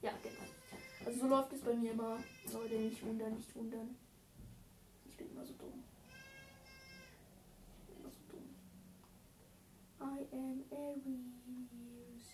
Ja, 0.00 0.12
genau. 0.22 0.46
Also 1.04 1.20
so 1.20 1.26
läuft 1.28 1.52
es 1.52 1.60
bei 1.60 1.74
mir 1.74 1.92
immer. 1.92 2.18
Leute, 2.54 2.76
nicht 2.76 3.04
wundern, 3.04 3.34
nicht 3.34 3.54
wundern. 3.54 3.96
Ich 5.04 5.14
bin 5.18 5.30
immer 5.30 5.44
so 5.44 5.52
dumm. 5.58 5.84
Ich 7.76 7.84
bin 7.84 7.96
immer 7.98 8.10
so 8.10 8.22
dumm. 8.30 8.54
I 10.00 10.26
am 10.32 10.64
every 10.70 11.34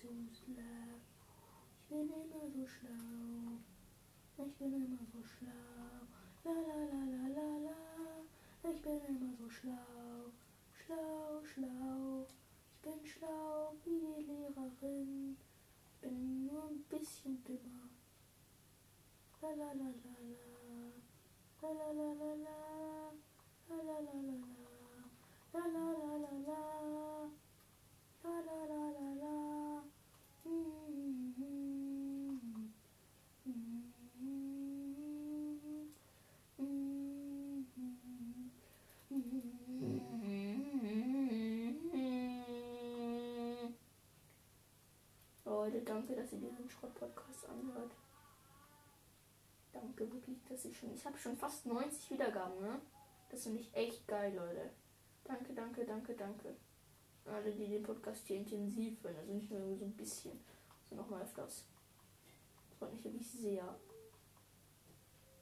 so 0.01 0.11
slow. 0.33 1.00
Ich 1.91 1.97
bin 1.97 2.09
immer 2.09 2.49
so 2.55 2.65
schlau. 2.65 3.59
Ich 4.39 4.55
bin 4.55 4.73
immer 4.75 5.05
so 5.13 5.21
schlau. 5.25 6.07
La 6.45 6.53
la 6.53 6.85
la 6.93 7.03
la 7.15 7.27
la 7.37 7.49
la. 7.67 8.71
Ich 8.71 8.81
bin 8.81 9.01
immer 9.09 9.35
so 9.37 9.51
schlau. 9.51 10.31
Schlau, 10.73 11.43
schlau. 11.43 12.27
Ich 12.29 12.81
bin 12.81 13.05
schlau 13.05 13.75
wie 13.83 13.99
die 13.99 14.23
Lehrerin 14.23 15.37
bin 16.01 16.47
nur 16.47 16.63
ein 16.69 16.85
bisschen 16.89 17.43
dümmer. 17.43 17.91
La 19.43 19.49
la 19.49 19.73
la 19.73 19.91
la 20.05 20.15
la. 20.31 20.47
La 21.61 21.73
la 21.73 21.91
la 21.91 22.13
la 22.21 22.35
la. 22.47 22.59
La 23.69 23.77
la 23.83 23.99
la 23.99 24.17
la 24.29 24.39
la. 24.39 24.63
La 25.53 25.65
la 25.75 25.87
la 25.99 26.17
la 26.25 26.35
la. 26.47 26.63
La 28.23 28.35
la 28.47 28.65
la 28.71 28.91
la 28.93 29.15
la. 29.23 29.50
Danke, 46.11 46.23
dass 46.23 46.33
ihr 46.33 46.41
diesen 46.41 46.69
Schrott-Podcast 46.69 47.49
anhört. 47.49 47.93
Danke 49.73 50.13
wirklich, 50.13 50.43
dass 50.49 50.65
ich 50.65 50.77
schon. 50.77 50.93
Ich 50.93 51.07
habe 51.07 51.17
schon 51.17 51.37
fast 51.37 51.67
90 51.67 52.11
Wiedergaben, 52.11 52.61
ne? 52.61 52.81
Das 53.29 53.45
finde 53.45 53.61
ich 53.61 53.73
echt 53.75 54.09
geil, 54.09 54.35
Leute. 54.35 54.71
Danke, 55.23 55.55
danke, 55.55 55.85
danke, 55.85 56.15
danke. 56.15 56.57
Alle, 57.27 57.53
die 57.53 57.69
den 57.69 57.85
Podcast 57.85 58.27
hier 58.27 58.39
intensiv 58.39 59.05
hören, 59.05 59.15
also 59.19 59.33
nicht 59.33 59.53
nur 59.53 59.77
so 59.77 59.85
ein 59.85 59.97
bisschen, 59.97 60.37
sondern 60.89 61.07
noch 61.07 61.11
mal 61.13 61.23
öfters. 61.23 61.65
Das 62.69 62.79
freut 62.79 62.93
mich 62.93 63.05
wirklich 63.05 63.31
sehr. 63.31 63.79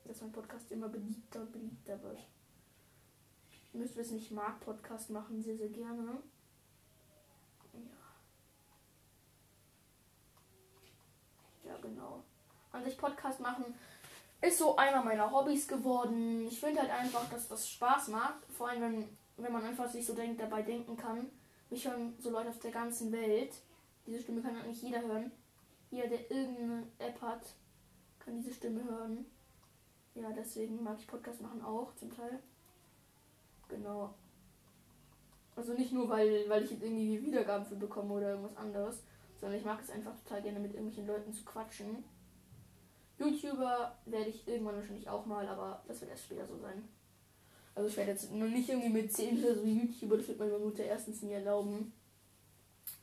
Dass 0.04 0.20
mein 0.20 0.32
Podcast 0.32 0.70
immer 0.70 0.90
beliebter 0.90 1.46
beliebter 1.46 2.02
wird. 2.02 2.20
Ihr 3.72 3.80
müsst 3.80 3.96
wissen, 3.96 4.18
ich 4.18 4.30
mag 4.30 4.60
Podcast 4.60 5.08
machen 5.08 5.40
sehr, 5.40 5.56
sehr 5.56 5.70
gerne. 5.70 6.22
genau. 11.82 12.24
An 12.72 12.84
sich 12.84 12.96
Podcast 12.96 13.40
machen 13.40 13.74
ist 14.40 14.58
so 14.58 14.76
einer 14.76 15.02
meiner 15.02 15.32
Hobbys 15.32 15.66
geworden. 15.66 16.46
Ich 16.46 16.60
finde 16.60 16.80
halt 16.80 16.90
einfach, 16.90 17.28
dass 17.30 17.48
das 17.48 17.68
Spaß 17.68 18.08
macht. 18.08 18.44
Vor 18.56 18.68
allem, 18.68 18.82
wenn, 18.82 19.08
wenn 19.36 19.52
man 19.52 19.64
einfach 19.64 19.88
sich 19.88 20.06
so 20.06 20.14
denkt, 20.14 20.40
dabei 20.40 20.62
denken 20.62 20.96
kann. 20.96 21.28
Mich 21.70 21.86
hören 21.86 22.14
so 22.18 22.30
Leute 22.30 22.50
auf 22.50 22.58
der 22.60 22.70
ganzen 22.70 23.10
Welt. 23.12 23.52
Diese 24.06 24.20
Stimme 24.20 24.40
kann 24.40 24.56
halt 24.56 24.68
nicht 24.68 24.82
jeder 24.82 25.02
hören. 25.02 25.32
Jeder, 25.90 26.08
der 26.08 26.30
irgendeine 26.30 26.86
App 26.98 27.20
hat, 27.20 27.42
kann 28.18 28.36
diese 28.36 28.54
Stimme 28.54 28.84
hören. 28.84 29.26
Ja, 30.14 30.30
deswegen 30.32 30.82
mag 30.82 30.98
ich 30.98 31.06
Podcast 31.06 31.40
machen 31.40 31.62
auch 31.62 31.94
zum 31.96 32.14
Teil. 32.14 32.38
Genau. 33.68 34.14
Also 35.56 35.74
nicht 35.74 35.92
nur, 35.92 36.08
weil, 36.08 36.48
weil 36.48 36.64
ich 36.64 36.70
jetzt 36.70 36.82
irgendwie 36.82 37.22
Wiedergaben 37.22 37.66
für 37.66 37.76
bekomme 37.76 38.14
oder 38.14 38.30
irgendwas 38.30 38.56
anderes, 38.56 39.02
sondern 39.40 39.58
ich 39.58 39.64
mag 39.64 39.80
es 39.80 39.90
einfach 39.90 40.14
total 40.22 40.42
gerne 40.42 40.60
mit 40.60 40.74
irgendwelchen 40.74 41.06
Leuten 41.06 41.32
zu 41.32 41.44
quatschen. 41.44 42.04
YouTuber 43.18 43.98
werde 44.06 44.30
ich 44.30 44.46
irgendwann 44.46 44.76
wahrscheinlich 44.76 45.08
auch 45.08 45.26
mal, 45.26 45.46
aber 45.46 45.82
das 45.86 46.00
wird 46.00 46.10
erst 46.10 46.24
später 46.24 46.46
so 46.46 46.56
sein. 46.58 46.88
Also 47.74 47.88
ich 47.88 47.96
werde 47.96 48.12
jetzt 48.12 48.32
noch 48.32 48.48
nicht 48.48 48.68
irgendwie 48.68 48.88
mit 48.88 49.12
10 49.12 49.44
oder 49.44 49.54
so 49.54 49.64
YouTuber, 49.64 50.16
das 50.16 50.28
wird 50.28 50.38
meine 50.38 50.58
Mutter 50.58 50.84
erstens 50.84 51.22
nie 51.22 51.32
erlauben. 51.32 51.92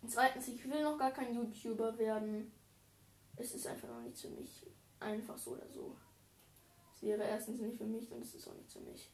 Und 0.02 0.12
zweitens, 0.12 0.48
ich 0.48 0.70
will 0.70 0.84
noch 0.84 0.98
gar 0.98 1.12
kein 1.12 1.34
YouTuber 1.34 1.98
werden. 1.98 2.52
Es 3.36 3.54
ist 3.54 3.68
einfach 3.68 3.88
noch 3.88 4.02
nicht 4.02 4.20
für 4.20 4.30
mich. 4.30 4.66
Einfach 5.00 5.38
so 5.38 5.52
oder 5.52 5.68
so. 5.70 5.96
Es 6.96 7.04
wäre 7.04 7.24
erstens 7.24 7.60
nicht 7.60 7.78
für 7.78 7.86
mich 7.86 8.12
und 8.12 8.22
es 8.22 8.36
ist 8.36 8.48
auch 8.48 8.56
nicht 8.56 8.72
für 8.72 8.80
mich. 8.80 9.10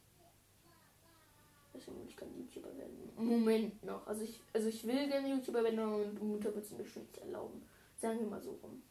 Deswegen 1.74 1.98
würde 1.98 2.10
ich 2.10 2.18
kein 2.18 2.36
YouTuber 2.38 2.76
werden. 2.78 3.12
Moment 3.16 3.84
noch. 3.84 4.06
Also 4.06 4.24
ich, 4.24 4.42
also 4.54 4.68
ich 4.68 4.86
will 4.86 5.08
gerne 5.08 5.30
YouTuber 5.30 5.64
werden, 5.64 5.80
aber 5.80 5.98
meine 6.00 6.12
Mutter 6.20 6.54
wird 6.54 6.66
es 6.66 6.72
mir 6.72 6.80
bestimmt 6.80 7.12
nicht 7.12 7.24
erlauben. 7.24 7.62
Sagen 7.98 8.20
wir 8.20 8.28
mal 8.28 8.42
so 8.42 8.52
rum. 8.62 8.82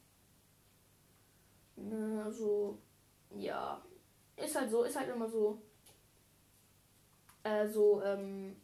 Na, 1.88 2.24
also, 2.24 2.78
ja. 3.34 3.80
Ist 4.36 4.56
halt 4.58 4.70
so, 4.70 4.82
ist 4.84 4.98
halt 4.98 5.08
immer 5.08 5.28
so. 5.28 5.60
Also, 7.42 8.02
ähm, 8.02 8.56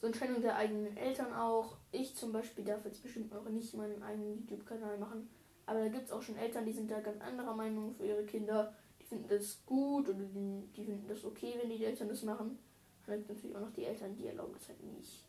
so 0.00 0.06
Entscheidung 0.06 0.40
der 0.40 0.56
eigenen 0.56 0.96
Eltern 0.96 1.32
auch. 1.32 1.76
Ich 1.92 2.16
zum 2.16 2.32
Beispiel 2.32 2.64
darf 2.64 2.84
jetzt 2.84 3.02
bestimmt 3.02 3.34
auch 3.34 3.48
nicht 3.48 3.74
meinen 3.74 4.02
eigenen 4.02 4.38
YouTube-Kanal 4.38 4.98
machen. 4.98 5.28
Aber 5.66 5.80
da 5.80 5.88
gibt 5.88 6.06
es 6.06 6.12
auch 6.12 6.22
schon 6.22 6.36
Eltern, 6.36 6.66
die 6.66 6.72
sind 6.72 6.90
da 6.90 7.00
ganz 7.00 7.20
anderer 7.22 7.54
Meinung 7.54 7.94
für 7.94 8.06
ihre 8.06 8.24
Kinder. 8.24 8.74
Die 9.00 9.04
finden 9.04 9.28
das 9.28 9.64
gut 9.64 10.08
oder 10.08 10.24
die, 10.24 10.68
die 10.76 10.84
finden 10.84 11.08
das 11.08 11.24
okay, 11.24 11.54
wenn 11.60 11.70
die 11.70 11.84
Eltern 11.84 12.08
das 12.08 12.22
machen. 12.22 12.58
Dann 13.06 13.18
gibt 13.18 13.30
natürlich 13.30 13.56
auch 13.56 13.60
noch 13.60 13.72
die 13.72 13.84
Eltern, 13.84 14.14
die 14.16 14.26
erlauben 14.26 14.54
das 14.54 14.68
halt 14.68 14.82
nicht. 14.82 15.24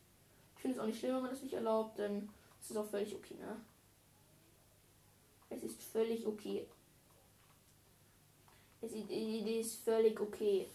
Ich 0.55 0.61
finde 0.61 0.77
es 0.77 0.81
auch 0.81 0.87
nicht 0.87 0.99
schlimm, 0.99 1.15
wenn 1.15 1.21
man 1.21 1.31
das 1.31 1.43
nicht 1.43 1.53
erlaubt, 1.53 1.97
denn 1.97 2.29
es 2.61 2.71
ist 2.71 2.77
auch 2.77 2.85
völlig 2.85 3.15
okay, 3.15 3.35
ne? 3.35 3.57
Es 5.55 5.63
ist 5.63 5.81
völlig 5.83 6.25
okay. 6.25 6.65
Es 8.81 8.91
ist, 8.91 9.83
völlig 9.83 10.19
okay. 10.19 10.67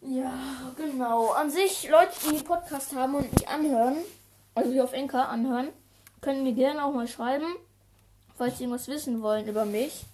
Ja, 0.00 0.72
genau. 0.76 1.32
An 1.32 1.50
sich, 1.50 1.88
Leute, 1.90 2.12
die 2.30 2.42
Podcast 2.42 2.94
haben 2.94 3.16
und 3.16 3.32
mich 3.32 3.48
anhören, 3.48 3.96
also 4.54 4.70
die 4.70 4.80
auf 4.80 4.92
Enker 4.92 5.28
anhören, 5.28 5.68
können 6.20 6.44
mir 6.44 6.54
gerne 6.54 6.84
auch 6.84 6.94
mal 6.94 7.08
schreiben, 7.08 7.46
falls 8.36 8.58
sie 8.58 8.64
irgendwas 8.64 8.88
wissen 8.88 9.22
wollen 9.22 9.48
über 9.48 9.64
mich. 9.64 10.04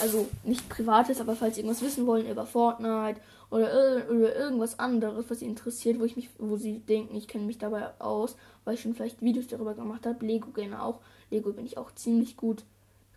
Also 0.00 0.26
nicht 0.42 0.68
privates, 0.68 1.20
aber 1.20 1.36
falls 1.36 1.54
Sie 1.54 1.60
irgendwas 1.60 1.82
wissen 1.82 2.06
wollen 2.06 2.28
über 2.28 2.46
Fortnite 2.46 3.20
oder, 3.50 3.68
oder 4.10 4.34
irgendwas 4.34 4.78
anderes, 4.78 5.26
was 5.28 5.38
Sie 5.38 5.46
interessiert, 5.46 6.00
wo 6.00 6.04
ich 6.04 6.16
mich, 6.16 6.30
wo 6.38 6.56
Sie 6.56 6.80
denken, 6.80 7.14
ich 7.14 7.28
kenne 7.28 7.44
mich 7.44 7.58
dabei 7.58 7.88
aus, 8.00 8.36
weil 8.64 8.74
ich 8.74 8.80
schon 8.80 8.94
vielleicht 8.94 9.22
Videos 9.22 9.46
darüber 9.46 9.74
gemacht 9.74 10.04
habe. 10.04 10.26
Lego 10.26 10.50
gerne 10.50 10.82
auch. 10.82 10.98
Lego 11.30 11.52
bin 11.52 11.64
ich 11.64 11.78
auch 11.78 11.94
ziemlich 11.94 12.36
gut. 12.36 12.64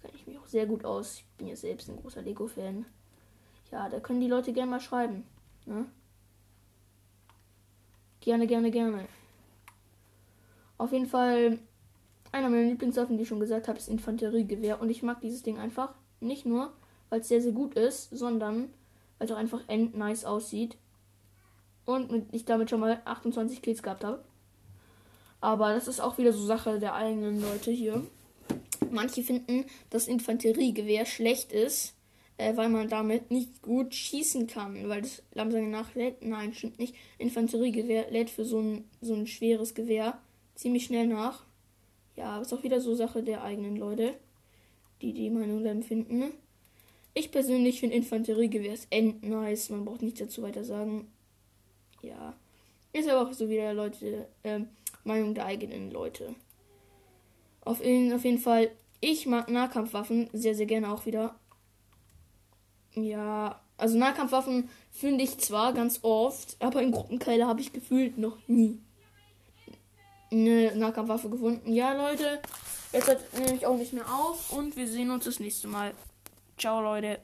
Kenne 0.08 0.20
ich 0.20 0.28
mich 0.28 0.40
auch 0.40 0.48
sehr 0.48 0.66
gut 0.66 0.86
aus. 0.86 1.18
Ich 1.18 1.26
bin 1.38 1.48
ja 1.48 1.56
selbst 1.56 1.90
ein 1.90 1.98
großer 1.98 2.22
Lego-Fan. 2.22 2.86
Ja, 3.72 3.90
da 3.90 4.00
können 4.00 4.22
die 4.22 4.30
Leute 4.30 4.54
gerne 4.54 4.72
mal 4.72 4.80
schreiben. 4.80 5.26
Ne? 5.66 5.86
Gerne, 8.22 8.48
gerne, 8.48 8.72
gerne. 8.72 9.06
Auf 10.78 10.94
jeden 10.94 11.08
Fall, 11.08 11.60
einer 12.32 12.50
meiner 12.50 12.70
Lieblingswaffen, 12.70 13.18
die 13.18 13.24
ich 13.24 13.30
schon 13.30 13.42
gesagt 13.42 13.68
habe, 13.68 13.78
ist 13.78 13.90
Infanteriegewehr. 13.90 14.80
Und 14.80 14.90
ich 14.90 15.04
mag 15.04 15.20
dieses 15.20 15.44
Ding 15.44 15.60
einfach 15.60 15.94
nicht 16.22 16.46
nur, 16.46 16.72
weil 17.10 17.20
es 17.20 17.28
sehr, 17.28 17.42
sehr 17.42 17.52
gut 17.52 17.74
ist, 17.74 18.10
sondern 18.12 18.70
weil 19.18 19.28
es 19.28 19.32
auch 19.34 19.38
einfach 19.38 19.62
end 19.68 19.98
nice 19.98 20.24
aussieht. 20.24 20.78
Und 21.86 22.34
ich 22.34 22.46
damit 22.46 22.70
schon 22.70 22.80
mal 22.80 23.02
28 23.04 23.62
Kills 23.62 23.84
gehabt 23.84 24.06
habe. 24.06 24.24
Aber 25.42 25.74
das 25.74 25.90
ist 25.90 26.00
auch 26.00 26.18
wieder 26.18 26.32
so 26.32 26.46
Sache 26.46 26.80
der 26.80 26.96
eigenen 26.96 27.42
Leute 27.42 27.72
hier. 27.72 28.06
Manche 28.92 29.24
finden, 29.24 29.66
dass 29.90 30.08
Infanteriegewehr 30.08 31.06
schlecht 31.06 31.52
ist, 31.52 31.94
äh, 32.38 32.56
weil 32.56 32.70
man 32.70 32.88
damit 32.88 33.32
nicht 33.32 33.62
gut 33.62 33.94
schießen 33.94 34.48
kann, 34.48 34.88
weil 34.88 35.02
das 35.02 35.24
langsam 35.34 35.70
nachlädt. 35.70 36.24
Nein, 36.24 36.54
stimmt 36.54 36.80
nicht. 36.80 36.96
Infanteriegewehr 37.18 38.10
lädt 38.12 38.30
für 38.30 38.46
so 38.46 38.60
ein, 38.60 38.86
so 39.02 39.14
ein 39.14 39.28
schweres 39.28 39.74
Gewehr 39.74 40.20
ziemlich 40.56 40.86
schnell 40.86 41.08
nach. 41.08 41.44
Ja, 42.16 42.42
ist 42.42 42.54
auch 42.54 42.64
wieder 42.64 42.82
so 42.82 42.96
Sache 42.96 43.24
der 43.24 43.44
eigenen 43.44 43.76
Leute, 43.76 44.16
die 45.02 45.14
die 45.14 45.30
Meinung 45.30 45.64
dann 45.64 45.84
finden. 45.84 46.32
Ich 47.14 47.32
persönlich 47.32 47.80
finde 47.80 47.96
Infanteriegewehr 47.96 48.74
ist 48.74 48.88
end 48.92 49.24
nice. 49.24 49.70
Man 49.70 49.86
braucht 49.86 50.02
nichts 50.02 50.20
dazu 50.20 50.44
weiter 50.44 50.64
sagen. 50.64 51.12
Ja. 52.02 52.36
Ist 52.94 53.10
aber 53.10 53.28
auch 53.28 53.34
so 53.34 53.50
wieder 53.50 53.74
Leute, 53.74 54.28
äh, 54.44 54.62
Meinung 55.04 55.34
der 55.34 55.46
eigenen 55.46 55.92
Leute. 55.92 56.36
Auf, 57.68 57.84
in, 57.84 58.14
auf 58.14 58.24
jeden 58.24 58.40
Fall, 58.40 58.72
ich 59.02 59.26
mag 59.26 59.50
Nahkampfwaffen 59.50 60.30
sehr, 60.34 60.56
sehr 60.56 60.66
gerne 60.66 60.92
auch 60.92 61.06
wieder. 61.06 61.36
Ja, 62.94 63.60
also 63.78 63.98
Nahkampfwaffen 63.98 64.70
finde 64.92 65.24
ich 65.24 65.38
zwar 65.38 65.74
ganz 65.74 66.00
oft, 66.02 66.56
aber 66.60 66.82
in 66.82 66.92
Gruppenkeile 66.92 67.46
habe 67.46 67.62
ich 67.62 67.74
gefühlt 67.74 68.18
noch 68.18 68.38
nie 68.48 68.80
eine 70.32 70.76
Nahkampfwaffe 70.76 71.30
gefunden. 71.30 71.72
Ja, 71.74 71.94
Leute, 71.94 72.42
jetzt 72.92 73.10
nehme 73.38 73.56
ich 73.56 73.66
auch 73.66 73.78
nicht 73.78 73.94
mehr 73.94 74.06
auf 74.14 74.52
und 74.52 74.76
wir 74.76 74.88
sehen 74.88 75.12
uns 75.12 75.26
das 75.26 75.40
nächste 75.40 75.68
Mal. 75.68 75.94
Ciao, 76.58 76.82
Leute. 76.82 77.16